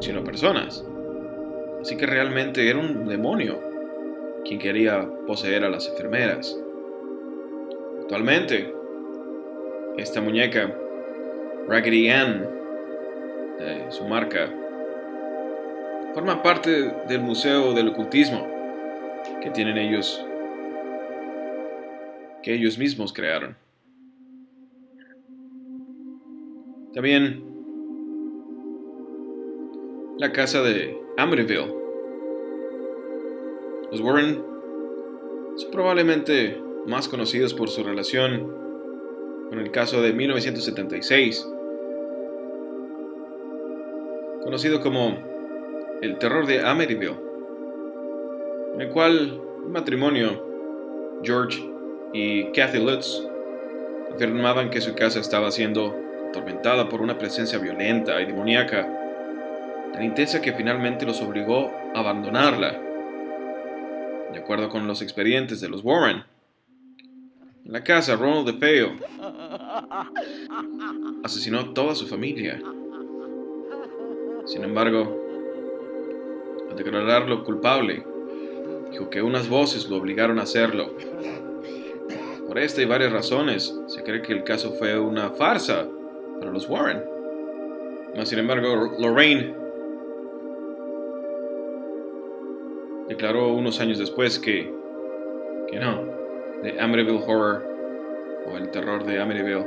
sino 0.00 0.24
personas. 0.24 0.84
Así 1.80 1.96
que 1.96 2.06
realmente 2.06 2.68
era 2.68 2.78
un 2.78 3.06
demonio 3.06 3.60
quien 4.44 4.58
quería 4.58 5.08
poseer 5.26 5.64
a 5.64 5.70
las 5.70 5.88
enfermeras. 5.88 6.58
Actualmente, 8.02 8.72
esta 9.96 10.20
muñeca, 10.20 10.74
Raggedy 11.68 12.08
Ann, 12.08 12.59
su 13.90 14.04
marca, 14.04 14.50
forma 16.14 16.42
parte 16.42 16.92
del 17.08 17.20
Museo 17.20 17.72
del 17.72 17.88
Ocultismo 17.88 18.46
que 19.42 19.50
tienen 19.50 19.78
ellos, 19.78 20.24
que 22.42 22.54
ellos 22.54 22.78
mismos 22.78 23.12
crearon. 23.12 23.56
También 26.92 27.44
la 30.18 30.32
casa 30.32 30.60
de 30.62 30.98
Amityville. 31.16 31.74
Los 33.90 34.00
Warren 34.00 34.42
son 35.56 35.70
probablemente 35.70 36.60
más 36.86 37.08
conocidos 37.08 37.54
por 37.54 37.68
su 37.68 37.82
relación 37.82 38.60
con 39.48 39.58
el 39.58 39.70
caso 39.70 40.02
de 40.02 40.12
1976, 40.12 41.46
conocido 44.50 44.80
como 44.80 45.16
el 46.02 46.18
terror 46.18 46.44
de 46.44 46.66
Amityville, 46.66 47.14
en 48.74 48.80
el 48.80 48.88
cual 48.88 49.40
un 49.64 49.70
matrimonio, 49.70 50.44
George 51.22 51.62
y 52.12 52.46
Kathy 52.50 52.84
Lutz, 52.84 53.22
afirmaban 54.12 54.68
que 54.70 54.80
su 54.80 54.96
casa 54.96 55.20
estaba 55.20 55.52
siendo 55.52 55.96
atormentada 56.30 56.88
por 56.88 57.00
una 57.00 57.16
presencia 57.16 57.60
violenta 57.60 58.20
y 58.20 58.26
demoníaca, 58.26 58.88
tan 59.92 60.02
intensa 60.02 60.42
que 60.42 60.52
finalmente 60.52 61.06
los 61.06 61.22
obligó 61.22 61.70
a 61.94 62.00
abandonarla. 62.00 62.72
De 64.32 64.38
acuerdo 64.40 64.68
con 64.68 64.88
los 64.88 65.00
expedientes 65.00 65.60
de 65.60 65.68
los 65.68 65.84
Warren, 65.84 66.24
en 67.64 67.72
la 67.72 67.84
casa 67.84 68.16
Ronald 68.16 68.48
DeFeo 68.48 68.96
asesinó 71.22 71.60
a 71.60 71.72
toda 71.72 71.94
su 71.94 72.08
familia. 72.08 72.60
Sin 74.50 74.64
embargo, 74.64 75.16
al 76.68 76.76
declararlo 76.76 77.44
culpable, 77.44 78.04
dijo 78.90 79.08
que 79.08 79.22
unas 79.22 79.48
voces 79.48 79.88
lo 79.88 79.96
obligaron 79.96 80.40
a 80.40 80.42
hacerlo. 80.42 80.90
Por 82.48 82.58
esta 82.58 82.82
y 82.82 82.84
varias 82.84 83.12
razones, 83.12 83.72
se 83.86 84.02
cree 84.02 84.22
que 84.22 84.32
el 84.32 84.42
caso 84.42 84.72
fue 84.72 84.98
una 84.98 85.30
farsa 85.30 85.86
para 86.40 86.50
los 86.50 86.68
Warren. 86.68 87.00
sin 88.24 88.40
embargo, 88.40 88.92
Lorraine 88.98 89.54
declaró 93.06 93.52
unos 93.52 93.78
años 93.78 93.98
después 93.98 94.40
que, 94.40 94.68
que 95.70 95.78
no, 95.78 96.02
de 96.64 96.80
Amityville 96.80 97.22
Horror 97.24 97.64
o 98.48 98.56
el 98.56 98.68
terror 98.72 99.04
de 99.04 99.20
Amityville 99.20 99.66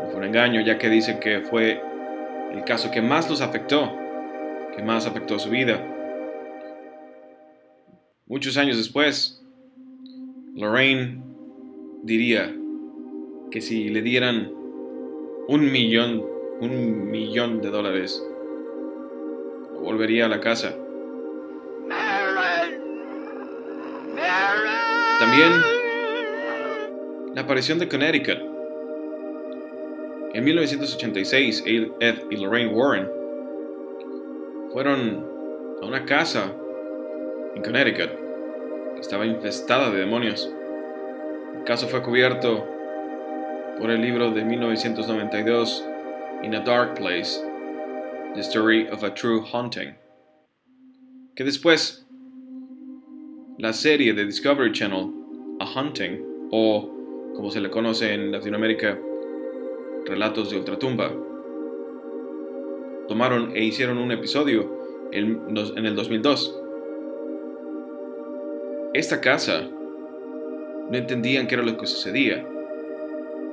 no 0.00 0.10
fue 0.10 0.20
un 0.20 0.24
engaño, 0.26 0.60
ya 0.60 0.78
que 0.78 0.88
dicen 0.88 1.18
que 1.18 1.40
fue 1.40 1.82
el 2.54 2.62
caso 2.62 2.92
que 2.92 3.02
más 3.02 3.28
los 3.28 3.40
afectó, 3.40 3.92
que 4.76 4.82
más 4.82 5.06
afectó 5.06 5.40
su 5.40 5.50
vida. 5.50 5.84
Muchos 8.26 8.56
años 8.56 8.76
después, 8.76 9.44
Lorraine 10.54 11.20
diría 12.04 12.54
que 13.50 13.60
si 13.60 13.88
le 13.88 14.02
dieran 14.02 14.52
un 15.48 15.72
millón, 15.72 16.24
un 16.60 17.10
millón 17.10 17.60
de 17.60 17.70
dólares, 17.70 18.24
volvería 19.82 20.26
a 20.26 20.28
la 20.28 20.40
casa. 20.40 20.76
También 25.18 25.52
la 27.34 27.40
aparición 27.40 27.80
de 27.80 27.88
Connecticut. 27.88 28.53
En 30.34 30.42
1986, 30.42 31.62
Ed 31.64 32.22
y 32.28 32.36
Lorraine 32.36 32.74
Warren 32.74 33.08
fueron 34.72 35.24
a 35.80 35.86
una 35.86 36.04
casa 36.04 36.52
en 37.54 37.62
Connecticut 37.62 38.10
que 38.94 39.00
estaba 39.00 39.26
infestada 39.26 39.92
de 39.92 40.00
demonios. 40.00 40.52
El 41.56 41.62
caso 41.62 41.86
fue 41.86 42.02
cubierto 42.02 42.66
por 43.78 43.92
el 43.92 44.02
libro 44.02 44.32
de 44.32 44.44
1992 44.44 45.84
In 46.42 46.56
a 46.56 46.60
Dark 46.60 46.96
Place, 46.96 47.40
The 48.34 48.40
Story 48.40 48.88
of 48.88 49.04
a 49.04 49.14
True 49.14 49.40
Haunting, 49.52 49.94
que 51.36 51.44
después 51.44 52.08
la 53.56 53.72
serie 53.72 54.12
de 54.14 54.24
Discovery 54.24 54.72
Channel, 54.72 55.12
A 55.60 55.80
Hunting, 55.80 56.48
o 56.50 56.90
como 57.36 57.52
se 57.52 57.60
le 57.60 57.70
conoce 57.70 58.12
en 58.12 58.32
Latinoamérica, 58.32 58.98
Relatos 60.06 60.50
de 60.50 60.58
Ultratumba, 60.58 61.10
tomaron 63.08 63.52
e 63.54 63.64
hicieron 63.64 63.98
un 63.98 64.12
episodio 64.12 64.84
en, 65.12 65.86
el 65.86 65.94
2002. 65.94 66.60
Esta 68.92 69.20
casa 69.20 69.68
no 70.90 70.96
entendían 70.96 71.46
qué 71.46 71.54
era 71.54 71.64
lo 71.64 71.76
que 71.76 71.86
sucedía, 71.86 72.46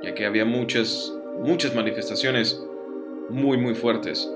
ya 0.02 0.14
que 0.14 0.26
había 0.26 0.44
muchas, 0.44 1.16
muchas 1.38 1.74
manifestaciones 1.74 2.62
muy, 3.28 3.56
muy 3.56 3.74
fuertes. 3.74 4.30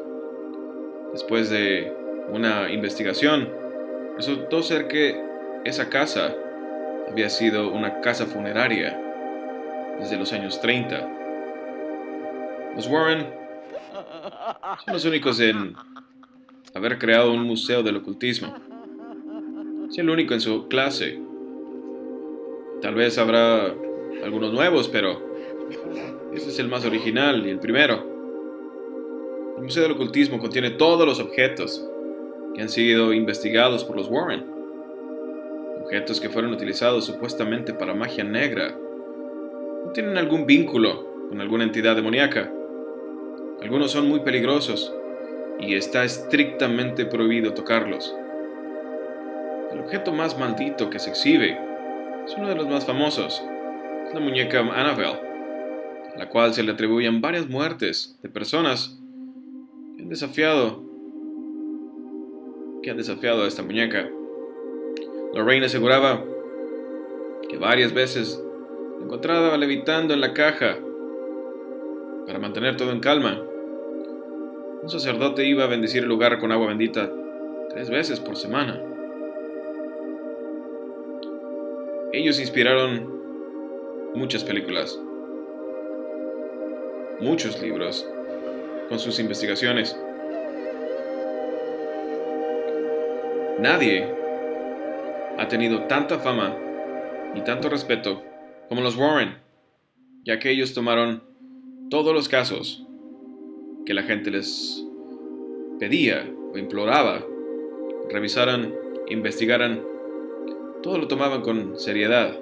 Después 1.12 1.50
de 1.50 1.92
una 2.30 2.72
investigación, 2.72 3.48
resultó 4.16 4.62
ser 4.62 4.88
que 4.88 5.20
esa 5.64 5.88
casa 5.88 6.34
había 7.10 7.30
sido 7.30 7.72
una 7.72 8.00
casa 8.00 8.26
funeraria 8.26 9.00
desde 9.98 10.16
los 10.16 10.32
años 10.32 10.60
30. 10.60 11.15
Los 12.76 12.86
Warren 12.86 13.26
son 14.84 14.92
los 14.92 15.04
únicos 15.04 15.40
en 15.40 15.74
haber 16.74 16.98
creado 16.98 17.32
un 17.32 17.42
museo 17.42 17.82
del 17.82 17.96
ocultismo. 17.96 18.54
Es 19.90 19.98
el 19.98 20.10
único 20.10 20.34
en 20.34 20.40
su 20.40 20.68
clase. 20.68 21.18
Tal 22.82 22.94
vez 22.94 23.18
habrá 23.18 23.74
algunos 24.22 24.52
nuevos, 24.52 24.88
pero 24.88 25.20
este 26.34 26.50
es 26.50 26.58
el 26.58 26.68
más 26.68 26.84
original 26.84 27.44
y 27.46 27.50
el 27.50 27.58
primero. 27.58 28.14
El 29.56 29.62
Museo 29.62 29.82
del 29.82 29.92
Ocultismo 29.92 30.38
contiene 30.38 30.70
todos 30.70 31.06
los 31.06 31.18
objetos 31.18 31.82
que 32.54 32.60
han 32.60 32.68
sido 32.68 33.14
investigados 33.14 33.84
por 33.84 33.96
los 33.96 34.08
Warren 34.08 34.56
objetos 35.86 36.20
que 36.20 36.28
fueron 36.28 36.52
utilizados 36.52 37.04
supuestamente 37.04 37.72
para 37.72 37.94
magia 37.94 38.24
negra 38.24 38.76
no 39.84 39.92
tienen 39.92 40.18
algún 40.18 40.44
vínculo 40.44 41.28
con 41.28 41.40
alguna 41.40 41.62
entidad 41.62 41.94
demoníaca. 41.94 42.52
Algunos 43.62 43.90
son 43.90 44.08
muy 44.08 44.20
peligrosos 44.20 44.92
y 45.58 45.74
está 45.74 46.04
estrictamente 46.04 47.06
prohibido 47.06 47.54
tocarlos. 47.54 48.14
El 49.72 49.80
objeto 49.80 50.12
más 50.12 50.38
maldito 50.38 50.90
que 50.90 50.98
se 50.98 51.10
exhibe 51.10 51.58
es 52.26 52.34
uno 52.36 52.48
de 52.48 52.54
los 52.54 52.68
más 52.68 52.84
famosos, 52.84 53.42
es 54.06 54.14
la 54.14 54.20
muñeca 54.20 54.60
Annabelle, 54.60 55.20
a 56.14 56.18
la 56.18 56.28
cual 56.28 56.54
se 56.54 56.62
le 56.62 56.72
atribuyen 56.72 57.20
varias 57.20 57.48
muertes 57.48 58.18
de 58.22 58.28
personas 58.28 58.98
que 59.96 60.02
han 60.02 60.08
desafiado 60.08 60.84
que 62.82 62.90
han 62.90 62.96
desafiado 62.98 63.42
a 63.42 63.48
esta 63.48 63.64
muñeca. 63.64 64.08
Lorraine 65.34 65.66
aseguraba 65.66 66.24
que 67.48 67.58
varias 67.58 67.92
veces 67.92 68.40
la 68.98 69.06
encontraba 69.06 69.56
levitando 69.56 70.14
en 70.14 70.20
la 70.20 70.34
caja 70.34 70.78
para 72.26 72.38
mantener 72.38 72.76
todo 72.76 72.92
en 72.92 73.00
calma. 73.00 73.40
Un 74.82 74.88
sacerdote 74.88 75.44
iba 75.44 75.64
a 75.64 75.68
bendecir 75.68 76.02
el 76.02 76.08
lugar 76.08 76.38
con 76.38 76.52
agua 76.52 76.68
bendita 76.68 77.10
tres 77.70 77.90
veces 77.90 78.20
por 78.20 78.36
semana. 78.36 78.80
Ellos 82.12 82.40
inspiraron 82.40 83.10
muchas 84.14 84.44
películas, 84.44 84.98
muchos 87.20 87.60
libros, 87.60 88.08
con 88.88 88.98
sus 88.98 89.18
investigaciones. 89.18 89.96
Nadie 93.58 94.06
ha 95.38 95.48
tenido 95.48 95.82
tanta 95.84 96.18
fama 96.18 96.56
y 97.34 97.40
tanto 97.42 97.68
respeto 97.68 98.22
como 98.68 98.80
los 98.80 98.96
Warren, 98.96 99.36
ya 100.24 100.38
que 100.38 100.50
ellos 100.50 100.72
tomaron 100.72 101.25
todos 101.90 102.12
los 102.12 102.28
casos 102.28 102.84
que 103.84 103.94
la 103.94 104.02
gente 104.02 104.30
les 104.30 104.84
pedía 105.78 106.28
o 106.52 106.58
imploraba, 106.58 107.24
revisaran, 108.10 108.74
investigaran, 109.08 109.82
todo 110.82 110.98
lo 110.98 111.06
tomaban 111.06 111.42
con 111.42 111.78
seriedad. 111.78 112.36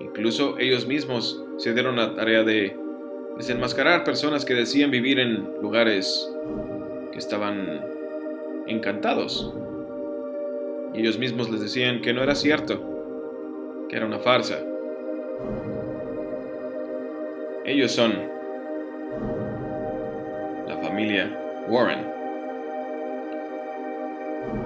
Incluso 0.00 0.58
ellos 0.58 0.86
mismos 0.86 1.44
se 1.58 1.74
dieron 1.74 1.96
la 1.96 2.14
tarea 2.14 2.42
de 2.42 2.76
desenmascarar 3.36 4.04
personas 4.04 4.44
que 4.44 4.54
decían 4.54 4.90
vivir 4.90 5.18
en 5.18 5.60
lugares 5.60 6.32
que 7.12 7.18
estaban 7.18 7.84
encantados. 8.66 9.52
Y 10.94 11.00
ellos 11.00 11.18
mismos 11.18 11.50
les 11.50 11.60
decían 11.60 12.00
que 12.00 12.14
no 12.14 12.22
era 12.22 12.34
cierto, 12.34 13.86
que 13.88 13.96
era 13.96 14.06
una 14.06 14.18
farsa. 14.18 14.64
Ellos 17.68 17.92
son 17.92 18.14
la 20.66 20.78
familia 20.78 21.66
Warren. 21.68 21.98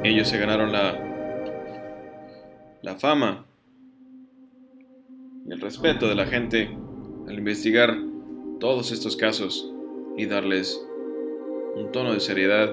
Ellos 0.04 0.28
se 0.28 0.38
ganaron 0.38 0.70
la, 0.70 1.00
la 2.80 2.94
fama 2.94 3.44
y 5.44 5.52
el 5.52 5.60
respeto 5.60 6.06
de 6.06 6.14
la 6.14 6.26
gente 6.26 6.70
al 7.26 7.36
investigar 7.36 7.92
todos 8.60 8.92
estos 8.92 9.16
casos 9.16 9.68
y 10.16 10.26
darles 10.26 10.80
un 11.74 11.90
tono 11.90 12.12
de 12.12 12.20
seriedad 12.20 12.72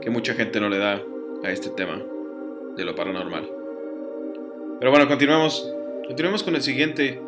que 0.00 0.10
mucha 0.10 0.34
gente 0.34 0.58
no 0.58 0.68
le 0.68 0.78
da 0.78 1.00
a 1.44 1.50
este 1.52 1.70
tema 1.70 2.02
de 2.76 2.84
lo 2.84 2.96
paranormal. 2.96 3.48
Pero 4.80 4.90
bueno, 4.90 5.06
continuamos. 5.06 5.77
Continuemos 6.08 6.42
con 6.42 6.54
el 6.54 6.62
siguiente. 6.62 7.20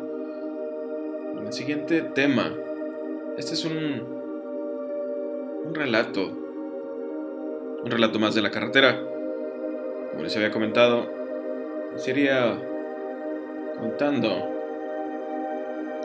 Con 1.35 1.45
el 1.45 1.53
siguiente 1.53 2.01
tema. 2.01 2.51
Este 3.37 3.53
es 3.53 3.63
un. 3.63 4.01
Un 5.65 5.75
relato. 5.75 6.25
Un 7.83 7.91
relato 7.91 8.17
más 8.17 8.33
de 8.33 8.41
la 8.41 8.49
carretera. 8.49 8.99
Como 10.09 10.23
les 10.23 10.35
había 10.35 10.49
comentado, 10.49 11.07
les 11.93 12.07
iría 12.07 12.59
contando 13.77 14.49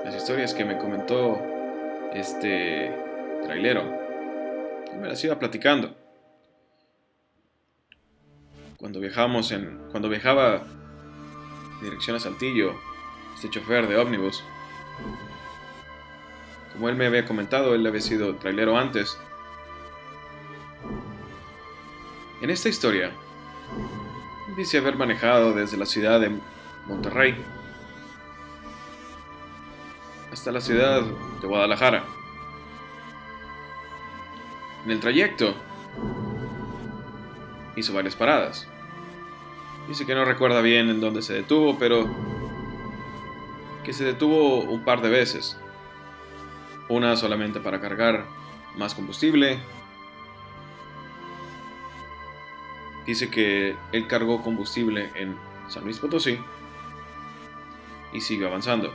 las 0.04 0.14
historias 0.14 0.52
que 0.52 0.66
me 0.66 0.76
comentó 0.76 1.40
este 2.12 2.94
trailero. 3.42 3.84
Me 5.00 5.08
las 5.08 5.24
iba 5.24 5.38
platicando 5.38 5.94
cuando 8.76 9.00
viajamos 9.00 9.50
en 9.50 9.78
cuando 9.90 10.10
viajaba 10.10 10.62
dirección 11.80 12.16
a 12.16 12.20
Saltillo. 12.20 12.74
Este 13.34 13.50
chofer 13.50 13.86
de 13.86 13.96
ómnibus. 13.96 14.42
Como 16.72 16.88
él 16.88 16.96
me 16.96 17.06
había 17.06 17.26
comentado 17.26 17.74
él 17.74 17.86
había 17.86 18.00
sido 18.00 18.36
trailero 18.36 18.78
antes. 18.78 19.18
En 22.40 22.50
esta 22.50 22.68
historia 22.68 23.12
dice 24.56 24.78
haber 24.78 24.96
manejado 24.96 25.52
desde 25.52 25.76
la 25.76 25.86
ciudad 25.86 26.20
de 26.20 26.38
Monterrey 26.86 27.34
hasta 30.32 30.52
la 30.52 30.60
ciudad 30.60 31.02
de 31.02 31.46
Guadalajara. 31.46 32.04
En 34.84 34.90
el 34.90 35.00
trayecto 35.00 35.54
hizo 37.74 37.92
varias 37.94 38.14
paradas. 38.16 38.68
Dice 39.88 40.04
que 40.04 40.14
no 40.14 40.24
recuerda 40.24 40.60
bien 40.60 40.88
en 40.88 41.00
dónde 41.00 41.22
se 41.22 41.34
detuvo, 41.34 41.78
pero 41.78 42.08
que 43.84 43.92
se 43.92 44.04
detuvo 44.04 44.60
un 44.60 44.84
par 44.84 45.00
de 45.00 45.10
veces. 45.10 45.56
Una 46.88 47.16
solamente 47.16 47.60
para 47.60 47.80
cargar 47.80 48.24
más 48.76 48.94
combustible. 48.94 49.58
Dice 53.06 53.30
que 53.30 53.76
él 53.92 54.06
cargó 54.08 54.42
combustible 54.42 55.10
en 55.14 55.36
San 55.68 55.84
Luis 55.84 55.98
Potosí 55.98 56.38
y 58.12 58.20
sigue 58.20 58.46
avanzando. 58.46 58.92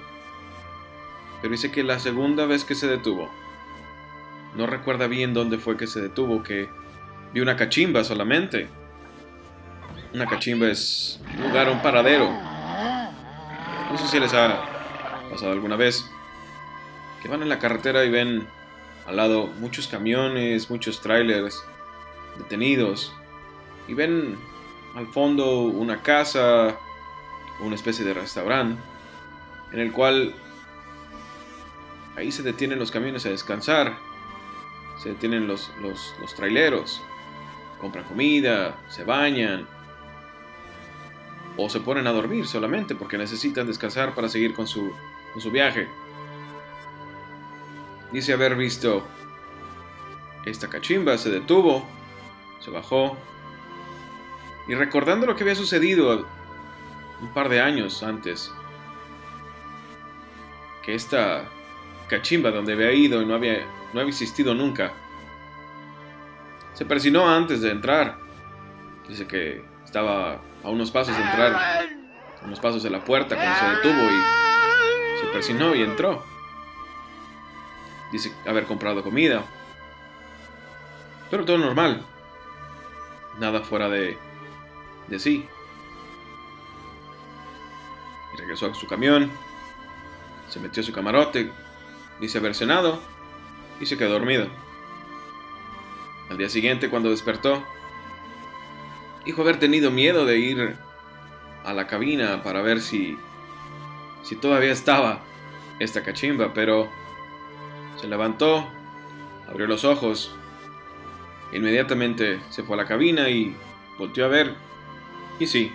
Pero 1.42 1.54
dice 1.54 1.72
que 1.72 1.84
la 1.84 2.00
segunda 2.00 2.46
vez 2.46 2.66
que 2.66 2.76
se 2.76 2.88
detuvo, 2.88 3.30
no 4.56 4.68
recuerda 4.68 5.08
bien 5.08 5.34
dónde 5.34 5.58
fue 5.58 5.78
que 5.78 5.88
se 5.88 6.02
detuvo, 6.02 6.44
que 6.44 6.70
Vi 7.34 7.40
una 7.40 7.56
cachimba 7.56 8.04
solamente. 8.04 8.68
Una 10.14 10.26
cachimba 10.26 10.68
es 10.68 11.20
un 11.38 11.44
lugar, 11.44 11.70
un 11.70 11.82
paradero. 11.82 12.30
No 13.92 13.98
sé 13.98 14.08
si 14.08 14.20
les 14.20 14.34
ha 14.34 14.62
pasado 15.30 15.52
alguna 15.52 15.76
vez. 15.76 16.06
Que 17.22 17.30
van 17.30 17.42
en 17.42 17.50
la 17.50 17.60
carretera 17.60 18.04
y 18.04 18.10
ven 18.10 18.48
al 19.08 19.16
lado 19.16 19.48
muchos 19.60 19.88
camiones, 19.88 20.70
muchos 20.70 21.02
trailers 21.02 21.64
detenidos. 22.38 23.14
Y 23.88 23.94
ven 23.94 24.38
al 24.96 25.08
fondo 25.08 25.62
una 25.62 26.02
casa, 26.02 26.76
una 27.62 27.76
especie 27.76 28.04
de 28.04 28.14
restaurante, 28.14 28.82
en 29.72 29.80
el 29.80 29.92
cual 29.92 30.34
ahí 32.18 32.32
se 32.32 32.44
detienen 32.44 32.80
los 32.80 32.92
camiones 32.92 33.26
a 33.26 33.30
descansar. 33.30 33.98
Se 35.02 35.10
detienen 35.10 35.48
los, 35.48 35.72
los, 35.82 36.14
los 36.20 36.36
traileros 36.36 37.02
compran 37.82 38.06
comida, 38.06 38.78
se 38.90 39.04
bañan 39.04 39.68
o 41.64 41.70
se 41.70 41.80
ponen 41.80 42.08
a 42.08 42.12
dormir 42.12 42.48
solamente 42.48 42.96
porque 42.96 43.18
necesitan 43.18 43.68
descansar 43.68 44.16
para 44.16 44.28
seguir 44.30 44.54
con 44.54 44.68
su, 44.68 44.92
con 45.32 45.42
su 45.42 45.52
viaje. 45.52 45.88
Dice 48.12 48.34
haber 48.34 48.56
visto 48.56 49.04
esta 50.46 50.70
cachimba, 50.70 51.18
se 51.18 51.30
detuvo, 51.30 51.86
se 52.60 52.72
bajó 52.72 53.16
y 54.68 54.74
recordando 54.74 55.28
lo 55.28 55.36
que 55.36 55.44
había 55.44 55.56
sucedido 55.56 56.26
un 57.22 57.34
par 57.34 57.48
de 57.48 57.62
años 57.62 58.02
antes, 58.02 58.52
que 60.84 60.96
esta 60.96 61.48
cachimba 62.08 62.50
donde 62.50 62.74
había 62.74 62.92
ido 62.92 63.22
y 63.22 63.26
no 63.26 63.36
había, 63.36 63.66
no 63.94 64.00
había 64.00 64.10
existido 64.10 64.56
nunca, 64.56 64.94
se 66.74 66.86
persinó 66.86 67.30
antes 67.30 67.62
de 67.62 67.70
entrar. 67.70 68.18
Dice 69.08 69.28
que 69.28 69.64
estaba 69.84 70.42
a 70.64 70.70
unos 70.70 70.92
pasos 70.92 71.16
de 71.16 71.24
entrar, 71.24 71.54
a 72.42 72.46
unos 72.46 72.60
pasos 72.60 72.84
de 72.84 72.90
la 72.90 73.04
puerta 73.04 73.36
cuando 73.36 73.60
se 73.60 73.66
detuvo 73.90 74.10
y 74.10 75.20
se 75.20 75.28
persinó 75.32 75.76
y 75.76 75.84
entró. 75.84 76.24
Dice 78.12 78.34
haber 78.46 78.66
comprado 78.66 79.04
comida. 79.04 79.44
Pero 81.30 81.46
todo 81.46 81.58
normal. 81.58 82.06
Nada 83.40 83.62
fuera 83.62 83.88
de, 83.88 84.18
de 85.08 85.20
sí. 85.20 85.48
Regresó 88.38 88.68
a 88.68 88.76
su 88.76 88.86
camión. 88.86 89.32
Se 90.50 90.60
metió 90.60 90.84
a 90.84 90.86
su 90.86 90.92
camarote. 90.92 91.50
Dice 92.20 92.40
haber 92.40 92.54
cenado. 92.54 93.02
Y 93.80 93.86
se 93.86 93.98
quedó 93.98 94.12
dormido. 94.12 94.48
Al 96.30 96.38
día 96.38 96.50
siguiente, 96.50 96.90
cuando 96.90 97.10
despertó, 97.10 97.64
dijo 99.26 99.42
haber 99.42 99.60
tenido 99.60 99.92
miedo 99.92 100.26
de 100.26 100.38
ir 100.40 100.76
a 101.64 101.74
la 101.74 101.88
cabina 101.88 102.42
para 102.44 102.62
ver 102.62 102.82
si, 102.82 103.18
si 104.24 104.36
todavía 104.36 104.72
estaba 104.72 105.20
esta 105.80 106.04
cachimba, 106.04 106.54
pero 106.54 106.90
Se 108.00 108.08
levantó, 108.08 108.68
abrió 109.48 109.68
los 109.68 109.86
ojos, 109.86 110.34
inmediatamente 111.52 112.40
se 112.50 112.64
fue 112.64 112.76
a 112.76 112.78
la 112.78 112.88
cabina 112.88 113.30
y 113.30 113.56
volteó 114.00 114.26
a 114.26 114.30
ver. 114.30 114.56
Y 115.40 115.46
sí, 115.46 115.72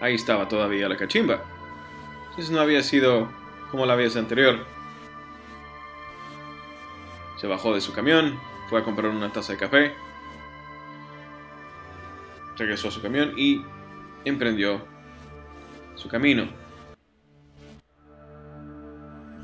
ahí 0.00 0.14
estaba 0.14 0.48
todavía 0.48 0.88
la 0.88 0.96
cachimba. 0.96 1.44
Eso 2.36 2.52
no 2.52 2.60
había 2.60 2.82
sido 2.82 3.28
como 3.70 3.86
la 3.86 3.94
vez 3.94 4.16
anterior. 4.16 4.66
Se 7.36 7.46
bajó 7.46 7.72
de 7.72 7.80
su 7.80 7.92
camión, 7.92 8.40
fue 8.68 8.80
a 8.80 8.84
comprar 8.84 9.10
una 9.10 9.32
taza 9.32 9.52
de 9.52 9.58
café, 9.58 9.94
regresó 12.60 12.88
a 12.88 12.90
su 12.90 13.00
camión 13.00 13.32
y 13.36 13.64
emprendió 14.24 14.84
su 15.96 16.08
camino. 16.08 16.48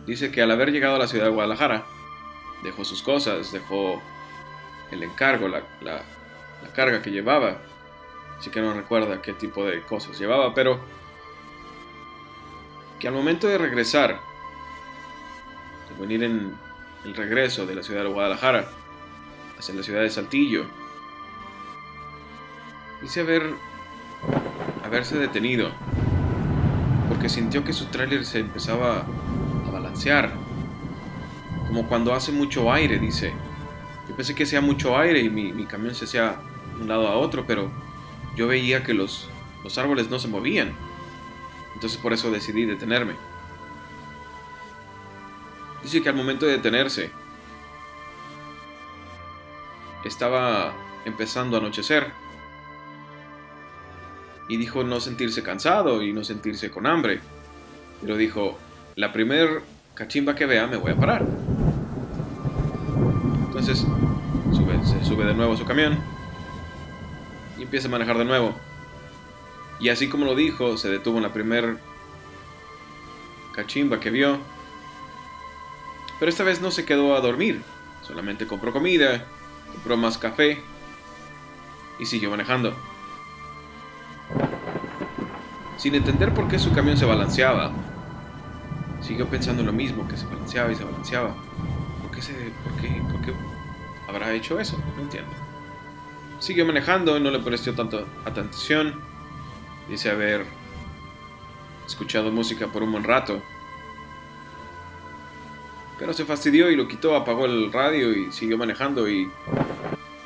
Dice 0.07 0.31
que 0.31 0.43
al 0.43 0.51
haber 0.51 0.71
llegado 0.71 0.97
a 0.97 0.99
la 0.99 1.09
ciudad 1.09 1.25
de 1.25 1.31
Guadalajara, 1.31 1.85
dejó 2.63 2.85
sus 2.85 3.03
cosas, 3.03 3.51
dejó 3.53 4.01
el 4.93 5.03
encargo, 5.03 5.49
la, 5.49 5.63
carga 6.75 7.01
que 7.01 7.11
llevaba. 7.11 7.57
Así 8.39 8.51
que 8.51 8.61
no 8.61 8.75
recuerda 8.75 9.23
qué 9.23 9.33
tipo 9.33 9.65
de 9.65 9.81
cosas 9.83 10.19
llevaba, 10.19 10.53
pero 10.55 10.79
que 13.01 13.09
al 13.09 13.15
momento 13.15 13.49
de 13.49 13.57
regresar, 13.57 14.21
de 15.89 16.01
venir 16.01 16.23
en 16.23 16.55
el 17.05 17.15
regreso 17.15 17.67
de 17.67 17.75
la 17.75 17.83
ciudad 17.83 18.03
de 18.03 18.11
Guadalajara 18.11 18.69
hacia 19.59 19.75
la 19.75 19.83
ciudad 19.83 20.03
de 20.03 20.11
Saltillo, 20.11 20.67
dice 23.03 23.21
haber, 23.21 23.55
haberse 24.85 25.19
detenido 25.19 25.71
porque 27.09 27.29
sintió 27.29 27.65
que 27.65 27.73
su 27.73 27.87
tráiler 27.87 28.25
se 28.25 28.41
empezaba 28.41 29.07
a 29.67 29.71
balancear, 29.71 30.33
como 31.69 31.89
cuando 31.89 32.15
hace 32.15 32.33
mucho 32.33 32.73
aire, 32.73 32.99
dice. 32.99 33.33
Yo 34.09 34.15
pensé 34.15 34.35
que 34.35 34.45
hacía 34.45 34.61
mucho 34.61 34.97
aire 34.99 35.21
y 35.21 35.31
mi, 35.31 35.65
camión 35.67 35.95
se 35.95 36.05
hacía 36.05 36.37
de 36.77 36.83
un 36.83 36.89
lado 36.89 37.09
a 37.09 37.17
otro, 37.17 37.47
pero 37.47 37.71
yo 38.37 38.47
veía 38.47 38.83
que 38.83 38.95
los, 38.95 39.29
los 39.65 39.79
árboles 39.79 40.11
no 40.11 40.19
se 40.19 40.29
movían. 40.29 40.75
Entonces 41.75 41.99
por 41.99 42.13
eso 42.13 42.31
decidí 42.31 42.65
detenerme. 42.65 43.15
Dice 45.83 46.03
que 46.03 46.09
al 46.09 46.17
momento 46.17 46.47
de 46.47 46.53
detenerse, 46.53 47.11
estaba 50.05 50.73
empezando 51.05 51.57
a 51.57 51.61
anochecer. 51.61 52.13
Y 54.49 54.57
dijo 54.57 54.85
no 54.85 55.01
sentirse 55.01 55.43
cansado 55.43 56.03
y 56.03 56.13
no 56.13 56.25
sentirse 56.25 56.71
con 56.71 56.87
hambre. 56.87 57.21
Pero 58.01 58.17
dijo, 58.17 58.59
la 58.95 59.13
primer 59.13 59.63
cachimba 59.95 60.35
que 60.35 60.47
vea 60.47 60.67
me 60.67 60.77
voy 60.77 60.93
a 60.93 60.97
parar. 60.97 61.27
Entonces 63.47 63.85
se 64.85 65.05
sube 65.05 65.25
de 65.25 65.35
nuevo 65.35 65.55
a 65.55 65.57
su 65.57 65.65
camión 65.65 65.99
y 67.59 67.63
empieza 67.63 67.89
a 67.89 67.91
manejar 67.91 68.19
de 68.19 68.25
nuevo. 68.25 68.55
Y 69.81 69.89
así 69.89 70.09
como 70.09 70.25
lo 70.25 70.35
dijo, 70.35 70.77
se 70.77 70.89
detuvo 70.89 71.17
en 71.17 71.25
la 71.25 71.33
primer 71.33 71.79
cachimba 73.55 74.01
que 74.01 74.11
vio. 74.11 74.39
Pero 76.19 76.31
esta 76.31 76.45
vez 76.45 76.61
no 76.61 76.71
se 76.71 76.85
quedó 76.85 77.15
a 77.15 77.21
dormir, 77.21 77.63
solamente 78.07 78.47
compró 78.47 78.73
comida, 78.73 79.25
compró 79.73 79.97
más 79.97 80.17
café 80.17 80.63
y 81.99 82.07
siguió 82.07 82.31
manejando. 82.31 82.75
Sin 85.87 85.95
entender 85.95 86.35
por 86.35 86.49
qué 86.49 86.59
su 86.59 86.73
camión 86.73 86.97
se 86.97 87.05
balanceaba, 87.05 87.71
siguió 89.01 89.29
pensando 89.29 89.63
lo 89.63 89.73
mismo, 89.73 90.09
que 90.09 90.17
se 90.17 90.27
balanceaba 90.27 90.73
y 90.73 90.75
se 90.75 90.83
balanceaba. 90.83 91.33
¿Por 92.03 92.11
qué, 92.11 92.23
se, 92.23 92.33
por 92.65 92.73
qué, 92.81 93.01
por 93.09 93.21
qué 93.21 93.33
habrá 94.09 94.33
hecho 94.33 94.59
eso? 94.59 94.77
No 94.97 95.03
entiendo. 95.03 95.31
Siguió 96.41 96.67
manejando, 96.67 97.21
no 97.21 97.31
le 97.31 97.39
prestó 97.39 97.73
tanto 97.75 98.05
atención. 98.25 99.01
Dice 99.89 100.11
haber 100.11 100.45
escuchado 101.87 102.33
música 102.33 102.67
por 102.67 102.83
un 102.83 102.91
buen 102.91 103.05
rato. 103.05 103.41
Pero 106.01 106.13
se 106.15 106.25
fastidió 106.25 106.69
y 106.69 106.75
lo 106.75 106.89
quitó, 106.89 107.15
apagó 107.15 107.47
el 107.47 107.73
radio 107.73 108.11
y 108.11 108.33
siguió 108.33 108.59
manejando 108.59 109.09
y 109.09 109.31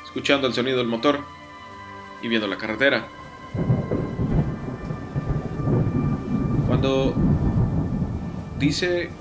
escuchando 0.03 0.47
el 0.47 0.55
sonido 0.55 0.79
del 0.79 0.87
motor 0.87 1.19
y 2.23 2.27
viendo 2.29 2.47
la 2.47 2.57
carretera. 2.57 3.20
Cuando 6.81 7.13
dice 8.57 9.11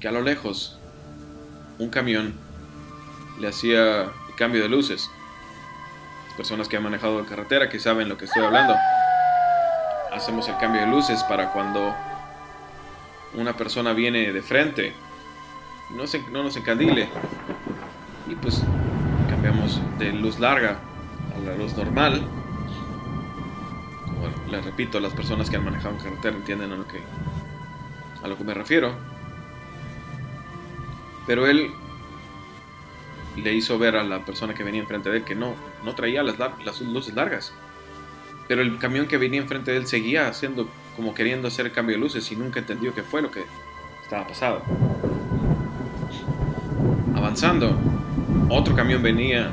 que 0.00 0.08
a 0.08 0.10
lo 0.10 0.22
lejos 0.22 0.78
un 1.78 1.90
camión 1.90 2.32
le 3.38 3.48
hacía 3.48 4.04
el 4.04 4.34
cambio 4.34 4.62
de 4.62 4.70
luces. 4.70 5.10
personas 6.34 6.68
que 6.68 6.78
han 6.78 6.84
manejado 6.84 7.20
la 7.20 7.28
carretera 7.28 7.68
que 7.68 7.78
saben 7.78 8.08
lo 8.08 8.16
que 8.16 8.24
estoy 8.24 8.42
hablando. 8.42 8.74
Hacemos 10.10 10.48
el 10.48 10.56
cambio 10.56 10.80
de 10.80 10.86
luces 10.86 11.22
para 11.24 11.52
cuando 11.52 11.94
una 13.34 13.54
persona 13.54 13.92
viene 13.92 14.32
de 14.32 14.40
frente 14.40 14.94
no 15.90 16.42
nos 16.42 16.56
encandile. 16.56 17.10
Y 18.26 18.34
pues 18.36 18.62
cambiamos 19.28 19.82
de 19.98 20.14
luz 20.14 20.40
larga 20.40 20.78
a 21.36 21.46
la 21.46 21.54
luz 21.56 21.76
normal. 21.76 22.22
Como 24.32 24.52
les 24.52 24.64
repito, 24.64 25.00
las 25.00 25.12
personas 25.12 25.50
que 25.50 25.56
han 25.56 25.64
manejado 25.64 25.94
en 25.94 26.00
carretera 26.00 26.36
entienden 26.36 26.72
a 26.72 26.76
lo 26.76 26.86
que, 26.86 27.00
a 28.22 28.28
lo 28.28 28.36
que 28.36 28.44
me 28.44 28.54
refiero. 28.54 28.94
Pero 31.26 31.46
él 31.46 31.70
le 33.36 33.52
hizo 33.52 33.78
ver 33.78 33.96
a 33.96 34.04
la 34.04 34.24
persona 34.24 34.54
que 34.54 34.64
venía 34.64 34.80
enfrente 34.80 35.10
de 35.10 35.18
él 35.18 35.24
que 35.24 35.34
no, 35.34 35.54
no 35.84 35.94
traía 35.94 36.22
las, 36.22 36.38
las 36.38 36.80
luces 36.80 37.14
largas. 37.14 37.52
Pero 38.48 38.62
el 38.62 38.78
camión 38.78 39.06
que 39.06 39.18
venía 39.18 39.40
enfrente 39.40 39.72
de 39.72 39.78
él 39.78 39.86
seguía 39.86 40.28
haciendo 40.28 40.68
como 40.94 41.14
queriendo 41.14 41.48
hacer 41.48 41.66
el 41.66 41.72
cambio 41.72 41.96
de 41.96 42.02
luces 42.02 42.30
y 42.32 42.36
nunca 42.36 42.60
entendió 42.60 42.94
qué 42.94 43.02
fue 43.02 43.20
lo 43.20 43.30
que 43.30 43.44
estaba 44.02 44.26
pasando. 44.26 44.62
Avanzando, 47.14 47.76
otro 48.48 48.74
camión 48.74 49.02
venía, 49.02 49.52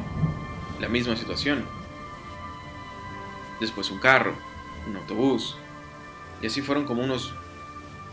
la 0.79 0.87
misma 0.87 1.15
situación. 1.15 1.65
Después 3.59 3.89
un 3.91 3.99
carro, 3.99 4.33
un 4.87 4.97
autobús. 4.97 5.55
Y 6.41 6.47
así 6.47 6.61
fueron 6.61 6.85
como 6.85 7.03
unos 7.03 7.33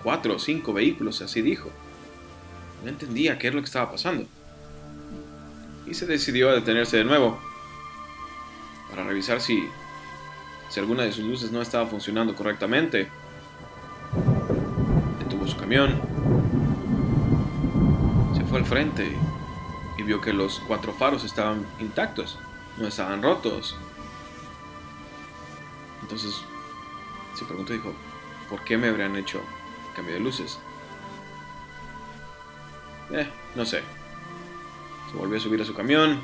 cuatro 0.02 0.36
o 0.36 0.38
cinco 0.38 0.72
vehículos, 0.72 1.20
así 1.22 1.42
dijo. 1.42 1.70
No 2.82 2.90
entendía 2.90 3.38
qué 3.38 3.48
es 3.48 3.54
lo 3.54 3.60
que 3.60 3.66
estaba 3.66 3.90
pasando. 3.90 4.26
Y 5.86 5.94
se 5.94 6.06
decidió 6.06 6.50
a 6.50 6.54
detenerse 6.54 6.98
de 6.98 7.04
nuevo 7.04 7.38
para 8.88 9.04
revisar 9.04 9.40
si, 9.40 9.68
si 10.68 10.80
alguna 10.80 11.04
de 11.04 11.12
sus 11.12 11.24
luces 11.24 11.52
no 11.52 11.62
estaba 11.62 11.86
funcionando 11.86 12.34
correctamente. 12.34 13.08
Detuvo 15.18 15.46
su 15.46 15.56
camión, 15.56 16.00
se 18.36 18.44
fue 18.44 18.58
al 18.58 18.66
frente 18.66 19.16
y 19.98 20.02
vio 20.02 20.20
que 20.20 20.32
los 20.32 20.60
cuatro 20.66 20.92
faros 20.92 21.24
estaban 21.24 21.66
intactos, 21.78 22.38
no 22.78 22.86
estaban 22.86 23.22
rotos. 23.22 23.76
Entonces 26.02 26.44
se 27.40 27.46
preguntó, 27.46 27.72
dijo, 27.72 27.94
¿por 28.50 28.62
qué 28.64 28.76
me 28.76 28.88
habrían 28.88 29.16
hecho 29.16 29.40
cambio 29.96 30.14
de 30.14 30.20
luces? 30.20 30.58
Eh, 33.12 33.26
no 33.54 33.64
sé. 33.64 33.82
Se 35.10 35.16
volvió 35.16 35.38
a 35.38 35.40
subir 35.40 35.62
a 35.62 35.64
su 35.64 35.72
camión. 35.72 36.20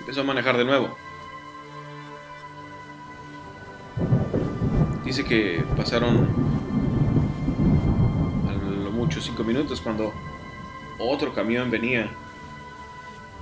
Empezó 0.00 0.20
a 0.20 0.24
manejar 0.24 0.58
de 0.58 0.66
nuevo. 0.66 0.96
Dice 5.02 5.24
que 5.24 5.64
pasaron 5.76 6.28
a 8.48 8.52
lo 8.52 8.90
mucho 8.90 9.20
cinco 9.22 9.44
minutos 9.44 9.80
cuando 9.80 10.12
otro 10.98 11.32
camión 11.32 11.70
venía 11.70 12.10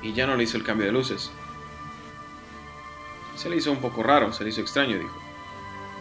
y 0.02 0.12
ya 0.12 0.26
no 0.26 0.36
le 0.36 0.44
hizo 0.44 0.56
el 0.56 0.62
cambio 0.62 0.86
de 0.86 0.92
luces. 0.92 1.32
Se 3.34 3.50
le 3.50 3.56
hizo 3.56 3.72
un 3.72 3.80
poco 3.80 4.04
raro, 4.04 4.32
se 4.32 4.44
le 4.44 4.50
hizo 4.50 4.60
extraño, 4.60 4.96
dijo. 4.98 5.29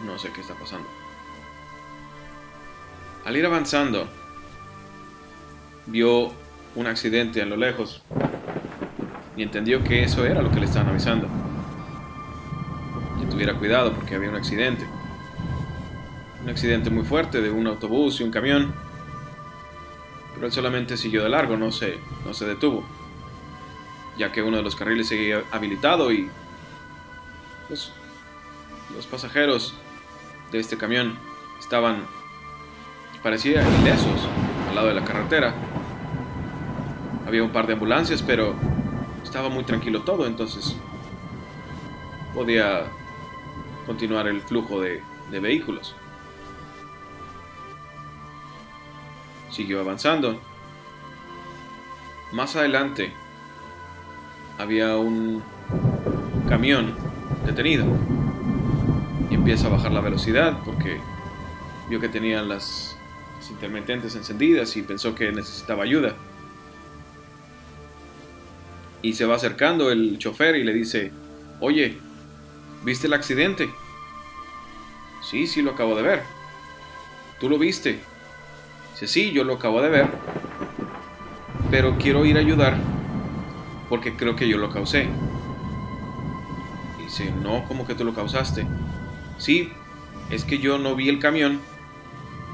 No 0.04 0.18
sé 0.18 0.30
qué 0.32 0.40
está 0.40 0.54
pasando. 0.54 0.88
Al 3.24 3.36
ir 3.36 3.44
avanzando, 3.44 4.08
vio 5.86 6.32
un 6.74 6.86
accidente 6.86 7.42
a 7.42 7.46
lo 7.46 7.56
lejos 7.56 8.02
y 9.36 9.42
entendió 9.42 9.82
que 9.84 10.02
eso 10.02 10.24
era 10.24 10.42
lo 10.42 10.50
que 10.50 10.60
le 10.60 10.66
estaban 10.66 10.88
avisando. 10.88 11.28
Que 13.18 13.26
tuviera 13.26 13.54
cuidado 13.54 13.92
porque 13.92 14.14
había 14.14 14.30
un 14.30 14.36
accidente. 14.36 14.86
Un 16.42 16.48
accidente 16.48 16.90
muy 16.90 17.04
fuerte 17.04 17.40
de 17.40 17.50
un 17.50 17.66
autobús 17.66 18.20
y 18.20 18.24
un 18.24 18.30
camión. 18.30 18.74
Pero 20.34 20.46
él 20.46 20.52
solamente 20.52 20.96
siguió 20.96 21.22
de 21.22 21.28
largo, 21.28 21.56
no 21.56 21.72
se, 21.72 21.98
no 22.24 22.32
se 22.34 22.46
detuvo. 22.46 22.84
Ya 24.16 24.32
que 24.32 24.42
uno 24.42 24.56
de 24.56 24.62
los 24.62 24.76
carriles 24.76 25.08
seguía 25.08 25.42
habilitado 25.52 26.12
y 26.12 26.28
los, 27.68 27.92
los 28.94 29.06
pasajeros 29.06 29.74
de 30.50 30.58
este 30.58 30.76
camión 30.76 31.18
estaban, 31.58 32.04
parecía 33.22 33.62
ilesos 33.80 34.28
al 34.68 34.74
lado 34.74 34.88
de 34.88 34.94
la 34.94 35.04
carretera 35.04 35.54
había 37.30 37.44
un 37.44 37.50
par 37.50 37.68
de 37.68 37.74
ambulancias, 37.74 38.22
pero 38.22 38.56
estaba 39.22 39.48
muy 39.48 39.62
tranquilo 39.62 40.02
todo, 40.02 40.26
entonces 40.26 40.76
podía 42.34 42.86
continuar 43.86 44.26
el 44.26 44.40
flujo 44.40 44.80
de, 44.80 45.00
de 45.30 45.38
vehículos. 45.38 45.94
Siguió 49.48 49.80
avanzando. 49.80 50.40
Más 52.32 52.56
adelante 52.56 53.12
había 54.58 54.96
un 54.96 55.40
camión 56.48 56.96
detenido 57.46 57.84
empieza 59.40 59.68
a 59.68 59.70
bajar 59.70 59.90
la 59.90 60.02
velocidad 60.02 60.58
porque 60.66 61.00
vio 61.88 61.98
que 61.98 62.10
tenían 62.10 62.46
las, 62.46 62.94
las 63.38 63.50
intermitentes 63.50 64.14
encendidas 64.14 64.76
y 64.76 64.82
pensó 64.82 65.14
que 65.14 65.32
necesitaba 65.32 65.82
ayuda. 65.82 66.14
Y 69.00 69.14
se 69.14 69.24
va 69.24 69.36
acercando 69.36 69.90
el 69.90 70.18
chofer 70.18 70.56
y 70.56 70.64
le 70.64 70.74
dice, 70.74 71.10
oye, 71.58 71.96
¿viste 72.84 73.06
el 73.06 73.14
accidente? 73.14 73.70
Sí, 75.22 75.46
sí 75.46 75.62
lo 75.62 75.70
acabo 75.70 75.96
de 75.96 76.02
ver. 76.02 76.22
¿Tú 77.40 77.48
lo 77.48 77.58
viste? 77.58 77.98
Dice, 78.92 79.08
sí, 79.08 79.32
yo 79.32 79.42
lo 79.44 79.54
acabo 79.54 79.80
de 79.80 79.88
ver. 79.88 80.06
Pero 81.70 81.96
quiero 81.96 82.26
ir 82.26 82.36
a 82.36 82.40
ayudar 82.40 82.76
porque 83.88 84.14
creo 84.16 84.36
que 84.36 84.46
yo 84.46 84.58
lo 84.58 84.68
causé. 84.68 85.08
Dice, 86.98 87.32
no, 87.42 87.64
¿cómo 87.66 87.86
que 87.86 87.94
tú 87.94 88.04
lo 88.04 88.12
causaste? 88.12 88.66
Sí, 89.40 89.72
es 90.28 90.44
que 90.44 90.58
yo 90.58 90.76
no 90.76 90.94
vi 90.94 91.08
el 91.08 91.18
camión 91.18 91.60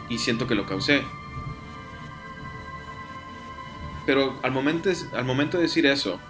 y 0.08 0.18
siento 0.18 0.46
que 0.46 0.54
lo 0.54 0.66
causé. 0.66 1.02
Pero 4.06 4.38
al 4.44 4.52
momento, 4.52 4.88
al 5.16 5.24
momento 5.24 5.56
de 5.56 5.64
decir 5.64 5.84
eso, 5.84 6.20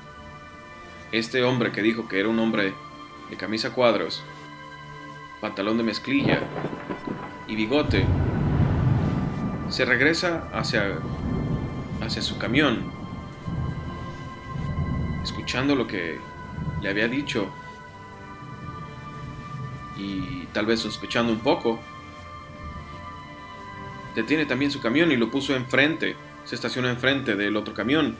este 1.12 1.44
hombre 1.44 1.72
que 1.72 1.82
dijo 1.82 2.08
que 2.08 2.18
era 2.18 2.30
un 2.30 2.38
hombre 2.38 2.72
de 3.28 3.36
camisa 3.36 3.74
cuadros, 3.74 4.22
pantalón 5.42 5.76
de 5.76 5.82
mezclilla 5.82 6.40
y 7.46 7.54
bigote, 7.54 8.06
se 9.68 9.84
regresa 9.84 10.48
hacia, 10.54 11.00
hacia 12.00 12.22
su 12.22 12.38
camión, 12.38 12.90
escuchando 15.22 15.74
lo 15.74 15.86
que 15.86 16.18
le 16.80 16.88
había 16.88 17.08
dicho 17.08 17.52
y 19.98 20.45
tal 20.56 20.64
vez 20.64 20.80
sospechando 20.80 21.30
un 21.30 21.40
poco, 21.40 21.78
detiene 24.14 24.46
también 24.46 24.70
su 24.70 24.80
camión 24.80 25.12
y 25.12 25.16
lo 25.18 25.30
puso 25.30 25.54
enfrente, 25.54 26.16
se 26.46 26.54
estacionó 26.54 26.88
enfrente 26.88 27.36
del 27.36 27.58
otro 27.58 27.74
camión, 27.74 28.16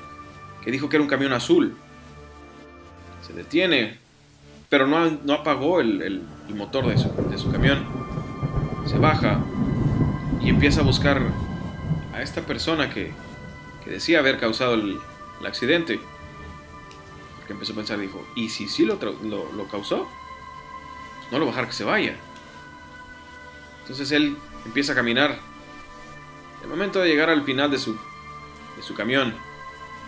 que 0.63 0.71
dijo 0.71 0.91
que 0.91 0.97
era 0.97 1.03
un 1.03 1.09
camión 1.09 1.33
azul. 1.33 1.75
Se 3.27 3.33
detiene, 3.33 3.97
pero 4.69 4.87
no, 4.87 5.11
no 5.25 5.33
apagó 5.33 5.81
el, 5.81 6.25
motor 6.51 6.87
de 6.89 6.99
su, 6.99 7.11
de 7.31 7.39
su 7.39 7.51
camión. 7.51 7.87
Se 8.85 8.99
baja 8.99 9.43
y 10.43 10.51
empieza 10.51 10.83
a 10.83 10.85
buscar 10.85 11.23
a 12.13 12.21
esta 12.21 12.43
persona 12.43 12.91
que, 12.91 13.13
que 13.83 13.91
decía 13.93 14.19
haber 14.19 14.39
causado 14.39 14.75
el, 14.75 14.99
el, 15.41 15.47
accidente. 15.47 15.99
Porque 17.39 17.55
empezó 17.55 17.73
a 17.73 17.77
pensar, 17.77 17.99
dijo, 17.99 18.23
¿y 18.37 18.51
si 18.51 18.69
sí 18.69 18.85
lo, 18.85 18.99
lo, 19.23 19.69
causó? 19.69 20.07
No 21.33 21.39
lo 21.39 21.47
bajar 21.47 21.67
que 21.67 21.73
se 21.73 21.85
vaya. 21.85 22.17
Entonces 23.87 24.11
él 24.11 24.37
empieza 24.65 24.93
a 24.93 24.95
caminar. 24.97 25.39
El 26.61 26.69
momento 26.69 26.99
de 26.99 27.09
llegar 27.09 27.31
al 27.31 27.45
final 27.45 27.71
de 27.71 27.79
su, 27.79 27.95
de 27.95 28.83
su 28.83 28.95
camión, 28.95 29.33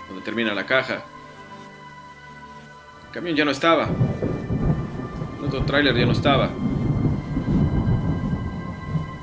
donde 0.09 0.25
termina 0.25 0.53
la 0.53 0.67
caja, 0.67 1.05
el 3.07 3.13
camión 3.13 3.37
ya 3.37 3.45
no 3.45 3.53
estaba. 3.53 3.89
El 5.39 5.45
otro 5.45 5.65
tráiler 5.65 5.97
ya 5.97 6.07
no 6.07 6.11
estaba. 6.11 6.51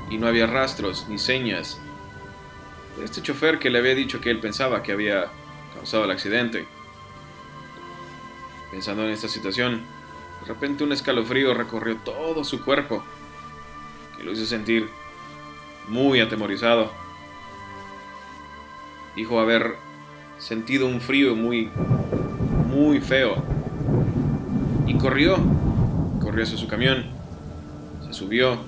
Y 0.08 0.16
no 0.16 0.26
había 0.26 0.46
rastros 0.46 1.06
ni 1.06 1.18
señas 1.18 1.78
de 2.96 3.04
este 3.04 3.20
chofer 3.20 3.58
que 3.58 3.68
le 3.68 3.78
había 3.78 3.94
dicho 3.94 4.22
que 4.22 4.30
él 4.30 4.40
pensaba 4.40 4.82
que 4.82 4.92
había 4.92 5.26
causado 5.74 6.06
el 6.06 6.10
accidente. 6.12 6.66
Pensando 8.70 9.04
en 9.04 9.10
esta 9.10 9.28
situación, 9.28 9.82
de 10.40 10.46
repente 10.46 10.82
un 10.82 10.92
escalofrío 10.92 11.52
recorrió 11.52 11.96
todo 11.98 12.42
su 12.42 12.64
cuerpo, 12.64 13.04
lo 14.26 14.32
hizo 14.32 14.44
sentir 14.44 14.88
muy 15.86 16.20
atemorizado. 16.20 16.90
Dijo 19.14 19.38
haber 19.38 19.76
sentido 20.36 20.88
un 20.88 21.00
frío 21.00 21.36
muy, 21.36 21.70
muy 22.68 23.00
feo. 23.00 23.36
Y 24.84 24.98
corrió, 24.98 25.38
corrió 26.20 26.42
hacia 26.42 26.58
su 26.58 26.66
camión, 26.66 27.06
se 28.04 28.12
subió 28.12 28.58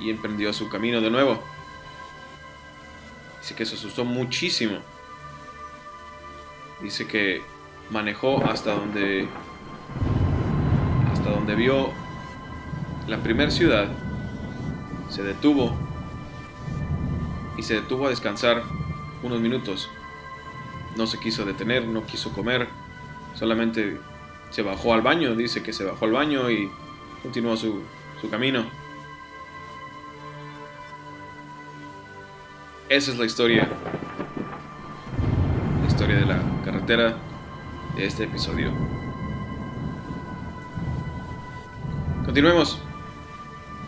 y 0.00 0.10
emprendió 0.10 0.52
su 0.52 0.68
camino 0.68 1.00
de 1.00 1.10
nuevo. 1.10 1.42
Dice 3.40 3.56
que 3.56 3.66
se 3.66 3.74
asustó 3.74 4.04
muchísimo. 4.04 4.78
Dice 6.80 7.08
que 7.08 7.42
manejó 7.90 8.44
hasta 8.44 8.74
donde 8.74 9.26
hasta 11.12 11.30
donde 11.30 11.56
vio 11.56 12.07
la 13.08 13.18
primera 13.18 13.50
ciudad. 13.50 13.88
Se 15.08 15.22
detuvo 15.22 15.74
y 17.56 17.62
se 17.62 17.74
detuvo 17.74 18.06
a 18.06 18.10
descansar 18.10 18.62
unos 19.22 19.40
minutos. 19.40 19.90
No 20.96 21.06
se 21.06 21.18
quiso 21.18 21.44
detener, 21.44 21.86
no 21.86 22.04
quiso 22.04 22.32
comer, 22.32 22.68
solamente 23.34 23.98
se 24.50 24.62
bajó 24.62 24.94
al 24.94 25.02
baño, 25.02 25.34
dice 25.34 25.62
que 25.62 25.72
se 25.72 25.84
bajó 25.84 26.04
al 26.04 26.12
baño 26.12 26.50
y 26.50 26.70
continuó 27.22 27.56
su, 27.56 27.82
su 28.20 28.28
camino. 28.28 28.64
Esa 32.88 33.10
es 33.10 33.18
la 33.18 33.26
historia. 33.26 33.68
La 35.82 35.86
historia 35.86 36.16
de 36.16 36.26
la 36.26 36.40
carretera 36.64 37.16
de 37.96 38.06
este 38.06 38.24
episodio. 38.24 38.72
Continuemos. 42.24 42.87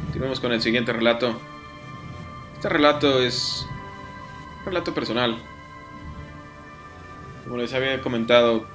Continuemos 0.04 0.40
con 0.40 0.52
el 0.52 0.60
siguiente 0.60 0.92
relato. 0.92 1.38
Este 2.54 2.68
relato 2.68 3.20
es 3.22 3.66
un 4.60 4.66
relato 4.66 4.92
personal. 4.94 5.36
Como 7.44 7.56
les 7.56 7.72
había 7.72 8.00
comentado, 8.00 8.66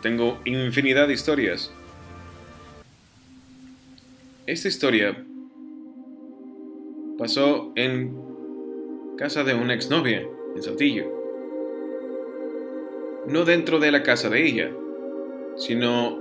tengo 0.00 0.38
infinidad 0.44 1.08
de 1.08 1.14
historias. 1.14 1.72
Esta 4.46 4.68
historia 4.68 5.24
pasó 7.18 7.72
en 7.76 8.16
casa 9.16 9.44
de 9.44 9.54
una 9.54 9.74
exnovia 9.74 10.26
en 10.54 10.62
Saltillo. 10.62 11.04
No 13.26 13.44
dentro 13.44 13.78
de 13.78 13.92
la 13.92 14.02
casa 14.02 14.28
de 14.28 14.44
ella, 14.44 14.70
sino 15.56 16.18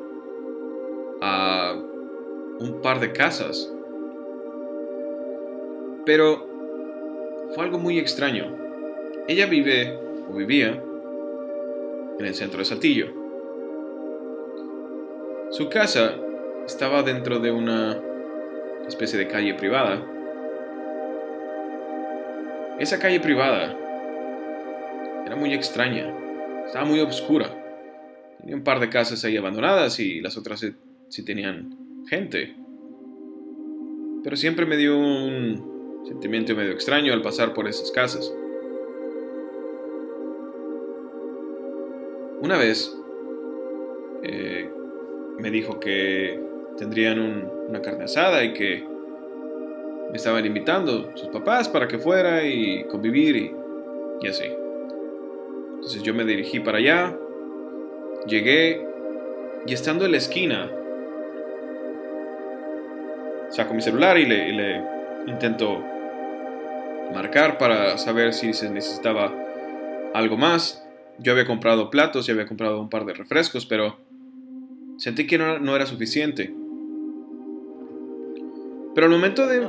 a 1.21 1.73
un 2.59 2.79
par 2.83 2.99
de 2.99 3.11
casas. 3.11 3.71
Pero 6.05 6.47
fue 7.53 7.63
algo 7.63 7.79
muy 7.79 7.99
extraño. 7.99 8.57
Ella 9.27 9.45
vive 9.45 9.97
o 10.29 10.33
vivía 10.33 10.81
en 12.19 12.25
el 12.25 12.35
centro 12.35 12.59
de 12.59 12.65
Saltillo. 12.65 13.07
Su 15.51 15.69
casa 15.69 16.15
estaba 16.65 17.03
dentro 17.03 17.39
de 17.39 17.51
una 17.51 17.99
especie 18.87 19.19
de 19.19 19.27
calle 19.27 19.53
privada 19.53 20.05
esa 22.81 22.97
calle 22.97 23.19
privada 23.19 23.77
era 25.23 25.35
muy 25.35 25.53
extraña, 25.53 26.11
estaba 26.65 26.83
muy 26.83 26.99
oscura. 26.99 27.47
Tenía 28.39 28.55
un 28.55 28.63
par 28.63 28.79
de 28.79 28.89
casas 28.89 29.23
ahí 29.23 29.37
abandonadas 29.37 29.99
y 29.99 30.19
las 30.19 30.35
otras 30.35 30.65
sí, 31.09 31.23
tenían 31.23 32.05
gente. 32.09 32.55
Pero 34.23 34.35
siempre 34.35 34.65
me 34.65 34.77
dio 34.77 34.97
un 34.97 35.70
sentimiento 36.05 36.55
medio 36.55 36.71
extraño 36.71 37.13
al 37.13 37.21
pasar 37.21 37.53
por 37.53 37.67
esas 37.67 37.91
casas. 37.91 38.33
Una 42.41 42.57
vez 42.57 42.95
eh, 44.23 44.69
me 45.37 45.51
dijo 45.51 45.79
que 45.79 46.39
tendrían 46.77 47.49
una 47.69 47.81
carne 47.81 48.05
asada 48.05 48.43
y 48.43 48.53
que 48.53 48.83
me 50.09 50.17
estaban 50.17 50.45
invitando 50.45 51.11
sus 51.15 51.29
papás 51.29 51.69
para 51.69 51.87
que 51.87 51.97
fuera 51.97 52.43
y 52.43 52.83
convivir 52.85 53.35
y, 53.35 53.55
y 54.21 54.27
así. 54.27 54.45
Entonces 55.75 56.03
yo 56.03 56.13
me 56.13 56.25
dirigí 56.25 56.59
para 56.59 56.79
allá, 56.79 57.17
llegué 58.27 58.85
y 59.65 59.73
estando 59.73 60.05
en 60.05 60.11
la 60.11 60.17
esquina, 60.17 60.71
saco 63.49 63.73
mi 63.73 63.81
celular 63.81 64.17
y 64.17 64.25
le, 64.25 64.49
y 64.49 64.51
le 64.53 64.83
intento 65.27 65.83
marcar 67.13 67.57
para 67.57 67.97
saber 67.97 68.33
si 68.33 68.53
se 68.53 68.69
necesitaba 68.69 69.33
algo 70.13 70.37
más. 70.37 70.83
Yo 71.19 71.33
había 71.33 71.45
comprado 71.45 71.89
platos 71.89 72.27
y 72.27 72.31
había 72.31 72.45
comprado 72.45 72.81
un 72.81 72.89
par 72.89 73.05
de 73.05 73.13
refrescos, 73.13 73.65
pero 73.65 73.97
sentí 74.97 75.27
que 75.27 75.37
no, 75.37 75.59
no 75.59 75.75
era 75.75 75.85
suficiente. 75.85 76.53
Pero 78.93 79.07
al 79.07 79.11
momento 79.11 79.47
de 79.47 79.67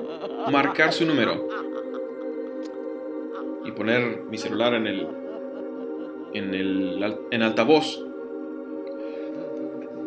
marcar 0.50 0.92
su 0.92 1.06
número 1.06 1.48
y 3.64 3.70
poner 3.72 4.22
mi 4.30 4.38
celular 4.38 4.74
en 4.74 4.86
el 4.86 5.06
en 6.34 6.54
el 6.54 7.16
en 7.30 7.42
altavoz, 7.42 8.02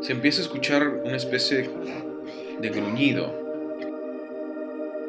se 0.01 0.11
empieza 0.11 0.41
a 0.41 0.43
escuchar 0.43 0.87
una 1.05 1.15
especie 1.15 1.69
de 2.59 2.69
gruñido. 2.69 3.33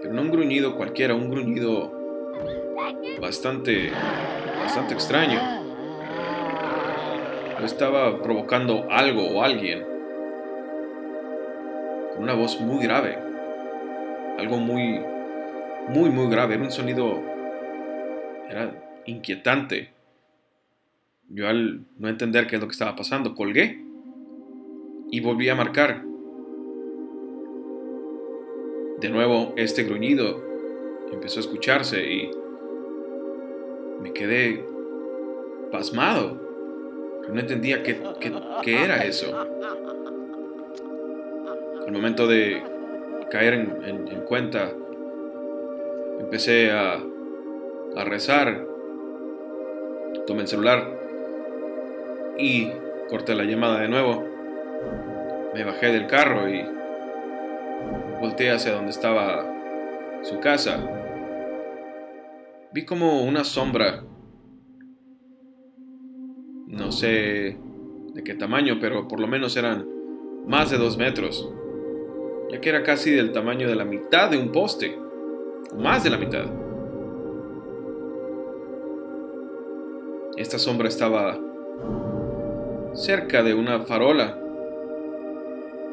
Pero 0.02 0.14
no 0.14 0.22
un 0.22 0.30
gruñido 0.30 0.76
cualquiera, 0.76 1.14
un 1.14 1.30
gruñido 1.30 1.95
bastante 3.20 3.90
bastante 4.60 4.94
extraño. 4.94 5.40
Lo 7.58 7.66
estaba 7.66 8.20
provocando 8.22 8.86
algo 8.90 9.26
o 9.28 9.42
alguien. 9.42 9.84
Con 12.14 12.22
una 12.22 12.34
voz 12.34 12.60
muy 12.60 12.82
grave 12.82 13.26
algo 14.38 14.58
muy, 14.58 15.00
muy, 15.88 16.10
muy 16.10 16.30
grave. 16.30 16.54
Era 16.54 16.64
un 16.64 16.70
sonido, 16.70 17.22
era 18.48 19.02
inquietante. 19.06 19.92
Yo 21.28 21.48
al 21.48 21.86
no 21.98 22.08
entender 22.08 22.46
qué 22.46 22.56
es 22.56 22.60
lo 22.60 22.68
que 22.68 22.72
estaba 22.72 22.96
pasando, 22.96 23.34
colgué 23.34 23.84
y 25.10 25.20
volví 25.20 25.48
a 25.48 25.54
marcar. 25.54 26.04
De 29.00 29.10
nuevo, 29.10 29.52
este 29.56 29.82
gruñido 29.82 30.42
empezó 31.12 31.40
a 31.40 31.42
escucharse 31.42 32.12
y 32.12 32.30
me 34.00 34.12
quedé 34.12 34.64
pasmado. 35.70 36.40
No 37.28 37.40
entendía 37.40 37.82
qué, 37.82 38.00
qué 38.62 38.84
era 38.84 39.04
eso. 39.04 39.36
Al 41.86 41.92
momento 41.92 42.26
de 42.26 42.62
caer 43.30 43.54
en, 43.54 44.20
cuenta, 44.26 44.70
empecé 46.20 46.70
a, 46.72 47.00
a 47.96 48.04
rezar, 48.04 48.66
tomé 50.26 50.42
el 50.42 50.48
celular 50.48 50.98
y 52.38 52.70
corté 53.08 53.34
la 53.34 53.44
llamada 53.44 53.80
de 53.80 53.88
nuevo. 53.88 54.24
Me 55.54 55.64
bajé 55.64 55.92
del 55.92 56.06
carro 56.06 56.48
y 56.48 56.64
volteé 58.20 58.50
hacia 58.50 58.72
donde 58.72 58.90
estaba 58.90 59.44
su 60.22 60.40
casa. 60.40 61.05
Vi 62.76 62.84
como 62.84 63.22
una 63.22 63.42
sombra, 63.42 64.04
no 66.66 66.92
sé 66.92 67.56
de 68.12 68.22
qué 68.22 68.34
tamaño, 68.34 68.76
pero 68.78 69.08
por 69.08 69.18
lo 69.18 69.26
menos 69.26 69.56
eran 69.56 69.88
más 70.46 70.68
de 70.70 70.76
dos 70.76 70.98
metros 70.98 71.50
ya 72.50 72.60
que 72.60 72.68
era 72.68 72.82
casi 72.82 73.12
del 73.12 73.32
tamaño 73.32 73.66
de 73.66 73.76
la 73.76 73.86
mitad 73.86 74.30
de 74.30 74.36
un 74.36 74.52
poste, 74.52 74.94
o 75.72 75.76
más 75.76 76.04
de 76.04 76.10
la 76.10 76.18
mitad. 76.18 76.44
Esta 80.36 80.58
sombra 80.58 80.88
estaba 80.88 81.40
cerca 82.92 83.42
de 83.42 83.54
una 83.54 83.80
farola, 83.86 84.38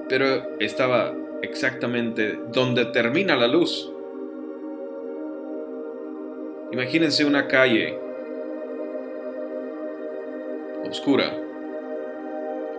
pero 0.09 0.59
estaba 0.59 1.13
exactamente 1.43 2.37
donde 2.51 2.83
termina 2.87 3.37
la 3.37 3.47
luz. 3.47 3.92
Imagínense 6.73 7.23
una 7.23 7.47
calle 7.47 7.95
oscura 10.89 11.31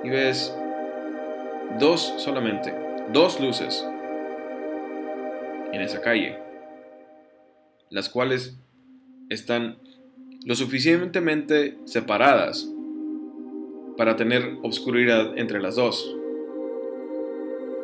y 0.02 0.10
ves 0.10 0.52
dos 1.78 2.12
solamente 2.18 2.74
dos 3.12 3.38
luces 3.38 3.86
en 5.72 5.80
esa 5.80 6.00
calle, 6.00 6.36
las 7.90 8.08
cuales 8.08 8.58
están 9.28 9.78
lo 10.44 10.56
suficientemente 10.56 11.78
separadas 11.84 12.68
para 13.96 14.16
tener 14.16 14.58
obscuridad 14.64 15.38
entre 15.38 15.60
las 15.60 15.76
dos. 15.76 16.16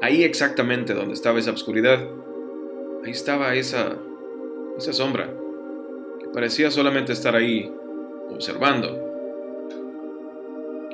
Ahí 0.02 0.24
exactamente 0.24 0.92
donde 0.92 1.14
estaba 1.14 1.38
esa 1.38 1.52
oscuridad, 1.52 2.04
ahí 3.04 3.12
estaba 3.12 3.54
esa, 3.54 3.96
esa 4.76 4.92
sombra, 4.92 5.39
parecía 6.32 6.70
solamente 6.70 7.12
estar 7.12 7.34
ahí 7.34 7.72
observando. 8.30 9.08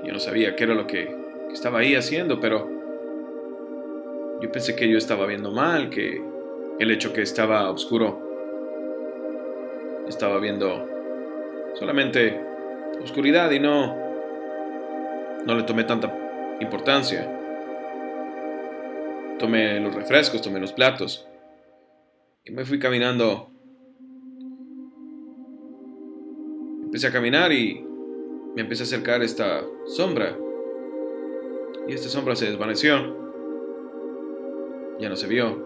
Yo 0.05 0.13
no 0.13 0.19
sabía 0.19 0.57
qué 0.57 0.65
era 0.65 0.75
lo 0.75 0.87
que 0.87 1.15
estaba 1.53 1.81
ahí 1.81 1.95
haciendo, 1.95 2.41
pero 2.41 2.71
yo 4.41 4.53
pensé 4.53 4.77
que 4.77 4.89
yo 4.89 4.99
estaba 4.99 5.27
viendo 5.27 5.51
mal, 5.51 5.91
que 5.91 6.23
el 6.79 6.91
hecho 6.91 7.13
que 7.13 7.23
estaba 7.23 7.71
oscuro 7.71 8.23
estaba 10.09 10.39
viendo 10.39 10.87
solamente 11.75 12.41
oscuridad 13.03 13.51
y 13.51 13.61
no 13.61 14.07
no 15.47 15.55
le 15.55 15.63
tomé 15.63 15.85
tanta 15.85 16.13
importancia. 16.61 17.33
Tomé 19.39 19.79
los 19.81 19.95
refrescos, 19.95 20.43
tomé 20.43 20.59
los 20.59 20.73
platos 20.73 21.27
y 22.45 22.51
me 22.51 22.65
fui 22.65 22.79
caminando. 22.79 23.51
Empecé 26.87 27.09
a 27.09 27.13
caminar 27.13 27.53
y 27.53 27.85
me 28.55 28.63
empecé 28.63 28.85
a 28.85 28.87
acercar 28.87 29.21
a 29.21 29.25
esta 29.25 29.63
sombra. 29.87 30.37
Y 31.87 31.93
esta 31.93 32.09
sombra 32.09 32.35
se 32.35 32.47
desvaneció 32.47 33.27
ya 34.99 35.09
no 35.09 35.17
se 35.17 35.27
vio. 35.27 35.65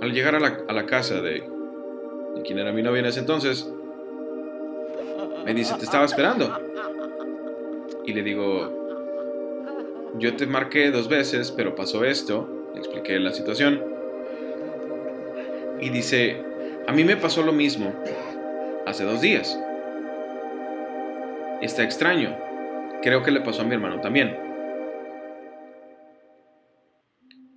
Al 0.00 0.12
llegar 0.12 0.34
a 0.34 0.40
la, 0.40 0.86
casa 0.86 1.20
de, 1.20 1.44
de 2.34 2.42
quien 2.44 2.58
era 2.58 2.72
mi 2.72 2.82
novia 2.82 3.00
en 3.00 3.06
ese 3.06 3.20
entonces, 3.20 3.72
me 5.44 5.54
dice, 5.54 5.74
te 5.78 5.84
estaba 5.84 6.04
esperando. 6.04 6.52
Y 8.04 8.12
le 8.12 8.22
digo, 8.22 10.10
yo 10.18 10.34
te 10.36 10.46
marqué 10.46 10.90
dos 10.90 11.08
veces, 11.08 11.52
pero 11.52 11.74
pasó 11.74 12.04
esto. 12.04 12.48
Le 12.74 12.80
expliqué 12.80 13.18
la 13.20 13.32
situación. 13.32 13.80
Y 15.80 15.90
dice, 15.90 16.42
a 16.86 16.92
mí 16.92 17.04
me 17.04 17.16
pasó 17.16 17.42
lo 17.42 17.52
mismo 17.52 17.92
hace 18.86 19.04
dos 19.04 19.20
días. 19.20 19.58
Está 21.60 21.82
extraño. 21.82 22.36
Creo 23.02 23.22
que 23.22 23.30
le 23.30 23.40
pasó 23.40 23.62
a 23.62 23.64
mi 23.64 23.74
hermano 23.74 24.00
también. 24.00 24.36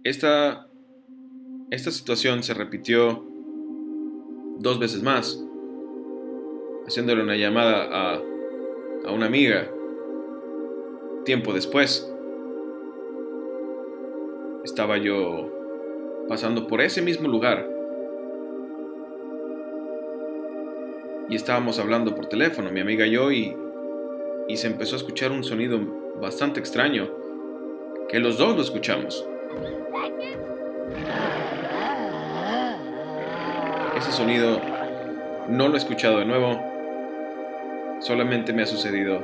Esta, 0.03 0.67
esta 1.71 1.91
situación 1.91 2.43
se 2.43 2.53
repitió 2.53 3.26
dos 4.59 4.80
veces 4.80 5.01
más, 5.01 5.43
haciéndole 6.86 7.23
una 7.23 7.36
llamada 7.36 7.88
a, 7.91 8.21
a 9.05 9.11
una 9.11 9.26
amiga 9.26 9.67
tiempo 11.26 11.53
después. 11.53 12.11
Estaba 14.63 14.97
yo 14.97 15.51
pasando 16.28 16.67
por 16.67 16.82
ese 16.82 17.01
mismo 17.01 17.28
lugar 17.28 17.74
y 21.30 21.36
estábamos 21.36 21.80
hablando 21.80 22.15
por 22.15 22.28
teléfono, 22.28 22.71
mi 22.71 22.80
amiga 22.80 23.05
y 23.05 23.11
yo, 23.11 23.32
y, 23.32 23.55
y 24.47 24.57
se 24.57 24.67
empezó 24.67 24.95
a 24.95 24.97
escuchar 24.97 25.32
un 25.32 25.43
sonido 25.43 25.80
bastante 26.21 26.59
extraño, 26.59 27.09
que 28.07 28.19
los 28.19 28.38
dos 28.38 28.55
lo 28.55 28.61
escuchamos. 28.61 29.28
Ese 33.97 34.11
sonido 34.11 34.61
no 35.49 35.67
lo 35.67 35.76
he 35.76 35.78
escuchado 35.78 36.19
de 36.19 36.26
nuevo. 36.26 36.61
Solamente 38.01 38.53
me 38.53 38.63
ha 38.63 38.67
sucedido 38.67 39.19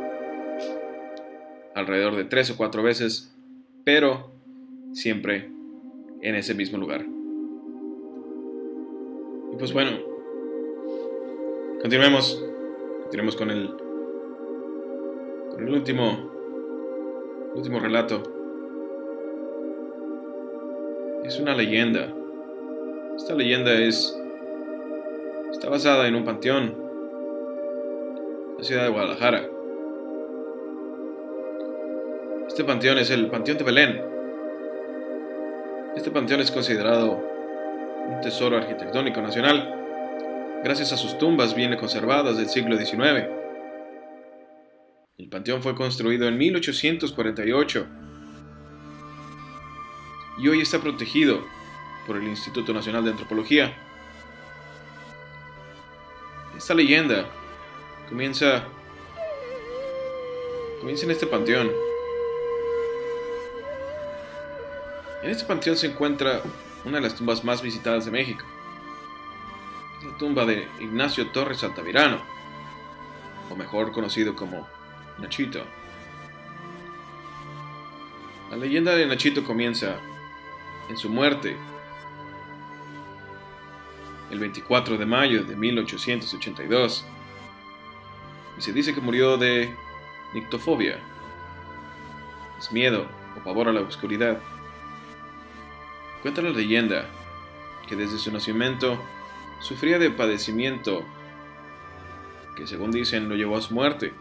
alrededor 1.75 2.15
de 2.15 2.25
tres 2.25 2.49
o 2.49 2.57
cuatro 2.57 2.81
veces, 2.81 3.35
pero 3.83 4.31
siempre 4.93 5.51
en 6.21 6.35
ese 6.35 6.53
mismo 6.53 6.77
lugar. 6.77 7.05
Y 9.51 9.55
pues 9.57 9.73
bueno, 9.73 10.10
continuemos, 11.81 12.43
continuemos 13.03 13.35
con 13.35 13.49
el, 13.49 13.75
con 15.49 15.67
el 15.67 15.73
último, 15.73 16.31
último 17.55 17.79
relato. 17.79 18.21
Es 21.25 21.39
una 21.39 21.55
leyenda. 21.55 22.13
Esta 23.17 23.33
leyenda 23.33 23.73
es 23.73 24.17
Está 25.51 25.69
basada 25.69 26.07
en 26.07 26.15
un 26.15 26.23
panteón, 26.23 26.75
la 28.57 28.63
ciudad 28.63 28.83
de 28.83 28.89
Guadalajara. 28.89 29.49
Este 32.47 32.63
panteón 32.63 32.97
es 32.99 33.11
el 33.11 33.27
Panteón 33.27 33.57
de 33.57 33.63
Belén. 33.63 34.01
Este 35.95 36.09
panteón 36.09 36.39
es 36.41 36.51
considerado 36.51 37.21
un 38.07 38.21
tesoro 38.21 38.57
arquitectónico 38.57 39.21
nacional 39.21 39.80
gracias 40.63 40.93
a 40.93 40.97
sus 40.97 41.17
tumbas 41.17 41.55
bien 41.55 41.75
conservadas 41.77 42.37
del 42.37 42.47
siglo 42.49 42.77
XIX. 42.77 43.27
El 45.17 45.29
panteón 45.29 45.61
fue 45.61 45.75
construido 45.75 46.27
en 46.27 46.37
1848 46.37 47.87
y 50.37 50.47
hoy 50.47 50.61
está 50.61 50.79
protegido 50.79 51.43
por 52.05 52.17
el 52.17 52.27
Instituto 52.27 52.73
Nacional 52.73 53.03
de 53.03 53.11
Antropología. 53.11 53.75
Esta 56.57 56.73
leyenda 56.73 57.25
comienza 58.09 58.63
comienza 60.79 61.05
en 61.05 61.11
este 61.11 61.27
panteón. 61.27 61.71
En 65.23 65.29
este 65.29 65.45
panteón 65.45 65.77
se 65.77 65.87
encuentra 65.87 66.41
una 66.83 66.97
de 66.97 67.01
las 67.01 67.15
tumbas 67.15 67.43
más 67.43 67.61
visitadas 67.61 68.05
de 68.05 68.11
México. 68.11 68.43
Tumba 70.21 70.45
de 70.45 70.67
Ignacio 70.79 71.31
Torres 71.31 71.63
Altamirano, 71.63 72.21
o 73.49 73.55
mejor 73.55 73.91
conocido 73.91 74.35
como 74.35 74.67
Nachito. 75.17 75.65
La 78.51 78.57
leyenda 78.57 78.95
de 78.95 79.07
Nachito 79.07 79.43
comienza 79.43 79.95
en 80.89 80.97
su 80.97 81.09
muerte 81.09 81.57
el 84.29 84.37
24 84.37 84.99
de 84.99 85.05
mayo 85.07 85.43
de 85.43 85.55
1882 85.55 87.03
y 88.59 88.61
se 88.61 88.73
dice 88.73 88.93
que 88.93 89.01
murió 89.01 89.37
de 89.37 89.73
nictofobia, 90.35 90.99
es 92.59 92.71
miedo 92.71 93.07
o 93.35 93.43
pavor 93.43 93.69
a 93.69 93.73
la 93.73 93.81
oscuridad. 93.81 94.39
Cuenta 96.21 96.43
la 96.43 96.51
leyenda 96.51 97.09
que 97.87 97.95
desde 97.95 98.19
su 98.19 98.31
nacimiento 98.31 99.01
sufría 99.61 99.99
de 99.99 100.09
padecimiento 100.09 101.05
que 102.55 102.67
según 102.67 102.91
dicen 102.91 103.29
lo 103.29 103.35
llevó 103.35 103.57
a 103.57 103.61
su 103.61 103.73
muerte. 103.73 104.13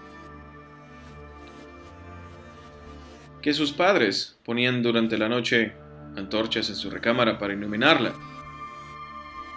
Que 3.43 3.55
sus 3.55 3.72
padres 3.72 4.38
ponían 4.45 4.82
durante 4.82 5.18
la 5.18 5.28
noche 5.28 5.74
antorchas 6.16 6.68
en 6.68 6.76
su 6.76 6.91
recámara 6.91 7.38
para 7.38 7.55
iluminarla, 7.55 8.12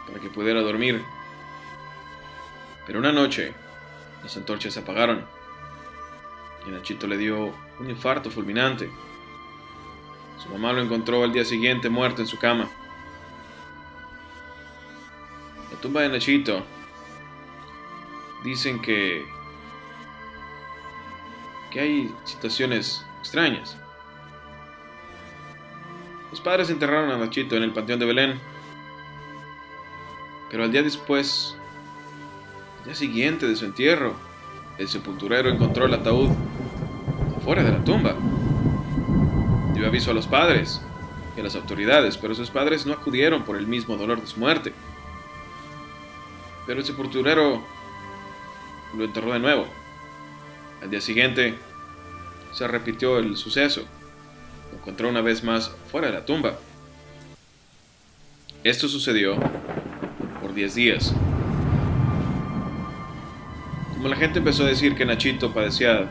para 0.08 0.20
que 0.20 0.30
pudiera 0.30 0.62
dormir. 0.62 1.02
Pero 2.86 3.00
una 3.00 3.12
noche 3.12 3.54
las 4.24 4.36
antorchas 4.38 4.74
se 4.74 4.80
apagaron 4.80 5.26
y 6.66 6.72
Nachito 6.72 7.08
le 7.08 7.18
dio 7.18 7.54
un 7.80 7.90
infarto 7.90 8.32
fulminante. 8.32 8.90
Su 10.42 10.50
mamá 10.50 10.74
lo 10.74 10.82
encontró 10.82 11.24
al 11.24 11.34
día 11.34 11.46
siguiente 11.46 11.90
muerto 11.90 12.22
en 12.22 12.28
su 12.28 12.38
cama. 12.38 12.70
Tumba 15.84 16.02
de 16.02 16.08
Nachito 16.08 16.64
dicen 18.42 18.82
que 18.82 19.26
que 21.70 21.80
hay 21.80 22.16
situaciones 22.24 23.06
extrañas. 23.20 23.78
Los 26.32 26.40
padres 26.40 26.70
enterraron 26.70 27.12
a 27.12 27.18
Nachito 27.18 27.58
en 27.58 27.64
el 27.64 27.74
panteón 27.74 28.00
de 28.00 28.06
Belén, 28.06 28.40
pero 30.50 30.64
al 30.64 30.72
día 30.72 30.84
después, 30.84 31.58
al 32.80 32.86
día 32.86 32.96
siguiente 32.96 33.48
de 33.48 33.56
su 33.56 33.66
entierro, 33.66 34.16
el 34.78 34.88
sepulturero 34.88 35.50
encontró 35.50 35.86
el 35.86 35.94
ataúd 35.94 36.30
fuera 37.44 37.62
de 37.64 37.72
la 37.72 37.84
tumba 37.84 38.16
dio 39.74 39.88
aviso 39.88 40.12
a 40.12 40.14
los 40.14 40.28
padres 40.28 40.82
y 41.36 41.42
a 41.42 41.44
las 41.44 41.56
autoridades, 41.56 42.18
pero 42.18 42.36
sus 42.36 42.52
padres 42.52 42.86
no 42.86 42.94
acudieron 42.94 43.44
por 43.44 43.58
el 43.58 43.68
mismo 43.68 43.98
dolor 43.98 44.22
de 44.22 44.28
su 44.28 44.40
muerte. 44.40 44.72
Pero 46.66 46.80
el 46.80 46.86
sepulturero 46.86 47.64
lo 48.97 49.03
enterró 49.03 49.34
de 49.34 49.39
nuevo. 49.39 49.68
Al 50.82 50.89
día 50.89 51.01
siguiente 51.01 51.55
se 52.51 52.68
repitió 52.68 53.20
el 53.20 53.36
suceso. 53.38 53.84
Lo 54.72 54.78
encontró 54.80 55.09
una 55.09 55.22
vez 55.22 55.43
más 55.43 55.72
fuera 55.91 56.07
de 56.07 56.14
la 56.14 56.26
tumba. 56.26 56.57
Esto 58.64 58.88
sucedió 58.88 59.36
por 60.41 60.53
10 60.53 60.76
días. 60.76 61.14
Como 63.93 64.07
la 64.07 64.16
gente 64.16 64.39
empezó 64.39 64.64
a 64.64 64.68
decir 64.68 64.95
que 64.95 65.05
Nachito 65.05 65.53
padecía 65.53 66.09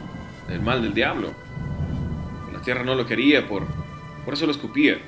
el 0.48 0.60
mal 0.60 0.82
del 0.82 0.94
diablo, 0.94 1.34
tierra 2.62 2.84
no 2.84 2.94
lo 2.94 3.06
quería, 3.06 3.46
por, 3.46 3.66
por 4.24 4.34
eso 4.34 4.46
lo 4.46 4.52
escupía. 4.52 4.98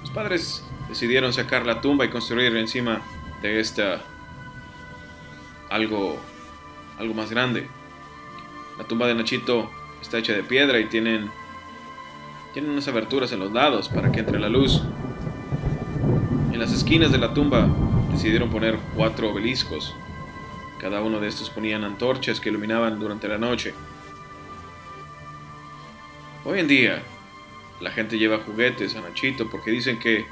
Los 0.00 0.10
padres 0.10 0.64
decidieron 0.88 1.32
sacar 1.32 1.66
la 1.66 1.80
tumba 1.80 2.04
y 2.04 2.08
construir 2.08 2.54
encima 2.56 3.02
de 3.42 3.60
esta 3.60 4.00
algo, 5.68 6.16
algo 6.98 7.14
más 7.14 7.30
grande. 7.30 7.66
La 8.78 8.84
tumba 8.84 9.06
de 9.06 9.14
Nachito 9.14 9.70
está 10.00 10.18
hecha 10.18 10.32
de 10.32 10.42
piedra 10.42 10.78
y 10.78 10.86
tienen, 10.86 11.30
tienen 12.52 12.70
unas 12.70 12.88
aberturas 12.88 13.32
en 13.32 13.40
los 13.40 13.52
lados 13.52 13.88
para 13.88 14.12
que 14.12 14.20
entre 14.20 14.38
la 14.38 14.48
luz. 14.48 14.82
En 16.52 16.58
las 16.58 16.72
esquinas 16.72 17.10
de 17.10 17.18
la 17.18 17.34
tumba 17.34 17.68
decidieron 18.12 18.50
poner 18.50 18.78
cuatro 18.94 19.30
obeliscos. 19.30 19.94
Cada 20.78 21.02
uno 21.02 21.20
de 21.20 21.28
estos 21.28 21.50
ponían 21.50 21.84
antorchas 21.84 22.40
que 22.40 22.50
iluminaban 22.50 22.98
durante 22.98 23.28
la 23.28 23.38
noche. 23.38 23.74
Hoy 26.44 26.58
en 26.58 26.68
día, 26.68 27.02
la 27.80 27.90
gente 27.90 28.18
lleva 28.18 28.38
juguetes 28.38 28.96
a 28.96 29.00
Nachito 29.00 29.48
porque 29.48 29.70
dicen 29.70 29.98
que 29.98 30.26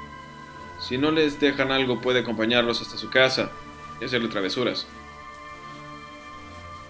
si 0.81 0.97
no 0.97 1.11
les 1.11 1.39
dejan 1.39 1.71
algo 1.71 2.01
puede 2.01 2.19
acompañarlos 2.19 2.81
hasta 2.81 2.97
su 2.97 3.09
casa 3.09 3.51
y 4.01 4.05
hacerle 4.05 4.27
travesuras. 4.27 4.87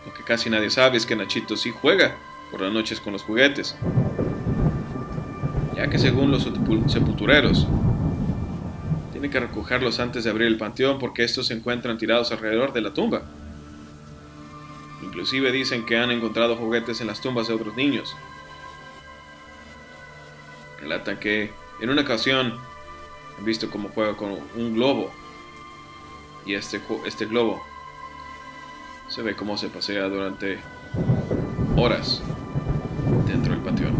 Lo 0.06 0.14
que 0.14 0.24
casi 0.24 0.50
nadie 0.50 0.70
sabe 0.70 0.98
es 0.98 1.06
que 1.06 1.16
Nachito 1.16 1.56
sí 1.56 1.72
juega 1.72 2.16
por 2.50 2.62
las 2.62 2.72
noches 2.72 3.00
con 3.00 3.14
los 3.14 3.24
juguetes, 3.24 3.76
ya 5.76 5.88
que 5.90 6.00
según 6.00 6.32
los 6.32 6.48
sepultureros, 6.88 7.68
tiene 9.12 9.30
que 9.30 9.40
recogerlos 9.40 10.00
antes 10.00 10.24
de 10.24 10.30
abrir 10.30 10.48
el 10.48 10.58
panteón 10.58 10.98
porque 10.98 11.24
estos 11.24 11.48
se 11.48 11.54
encuentran 11.54 11.98
tirados 11.98 12.32
alrededor 12.32 12.74
de 12.74 12.82
la 12.82 12.94
tumba. 12.94 13.24
Inclusive 15.04 15.52
dicen 15.52 15.86
que 15.86 15.98
han 15.98 16.12
encontrado 16.12 16.56
juguetes 16.56 17.02
en 17.02 17.08
las 17.08 17.22
tumbas 17.22 17.48
de 17.48 17.54
otros 17.54 17.76
niños 17.76 18.16
relatan 20.82 21.18
que 21.18 21.52
en 21.80 21.90
una 21.90 22.02
ocasión 22.02 22.60
han 23.38 23.46
visto 23.46 23.70
cómo 23.70 23.90
juega 23.90 24.16
con 24.16 24.38
un 24.56 24.74
globo 24.74 25.12
y 26.46 26.56
este, 26.56 26.82
este 27.06 27.26
globo 27.26 27.62
se 29.08 29.22
ve 29.22 29.36
cómo 29.36 29.58
se 29.58 29.68
pasea 29.68 30.08
durante 30.08 30.60
horas 31.76 32.22
dentro 33.28 33.54
del 33.54 33.62
panteón. 33.62 33.94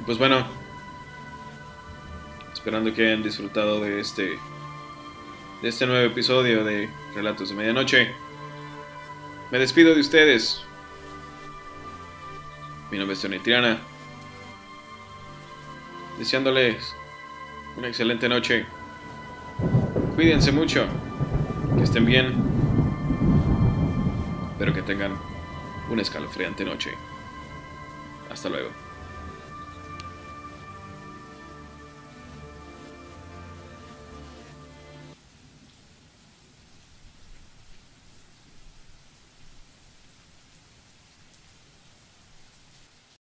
Y 0.00 0.02
pues 0.04 0.18
bueno, 0.18 0.46
esperando 2.52 2.92
que 2.94 3.06
hayan 3.06 3.22
disfrutado 3.22 3.80
de 3.80 4.00
este 4.00 4.38
de 5.62 5.68
este 5.68 5.86
nuevo 5.86 6.06
episodio 6.06 6.64
de 6.64 6.90
Relatos 7.14 7.48
de 7.48 7.54
Medianoche. 7.54 8.14
Me 9.50 9.58
despido 9.58 9.94
de 9.94 10.00
ustedes. 10.00 10.62
Mi 12.90 12.98
nombre 12.98 13.14
es 13.14 13.22
Tony 13.22 13.38
Triana. 13.38 13.78
Deseándoles 16.18 16.94
una 17.76 17.88
excelente 17.88 18.28
noche. 18.28 18.66
Cuídense 20.14 20.52
mucho. 20.52 20.86
Que 21.76 21.84
estén 21.84 22.06
bien. 22.06 22.34
Espero 24.52 24.72
que 24.72 24.82
tengan 24.82 25.12
una 25.90 26.02
escalofriante 26.02 26.64
noche. 26.64 26.94
Hasta 28.30 28.48
luego. 28.48 28.83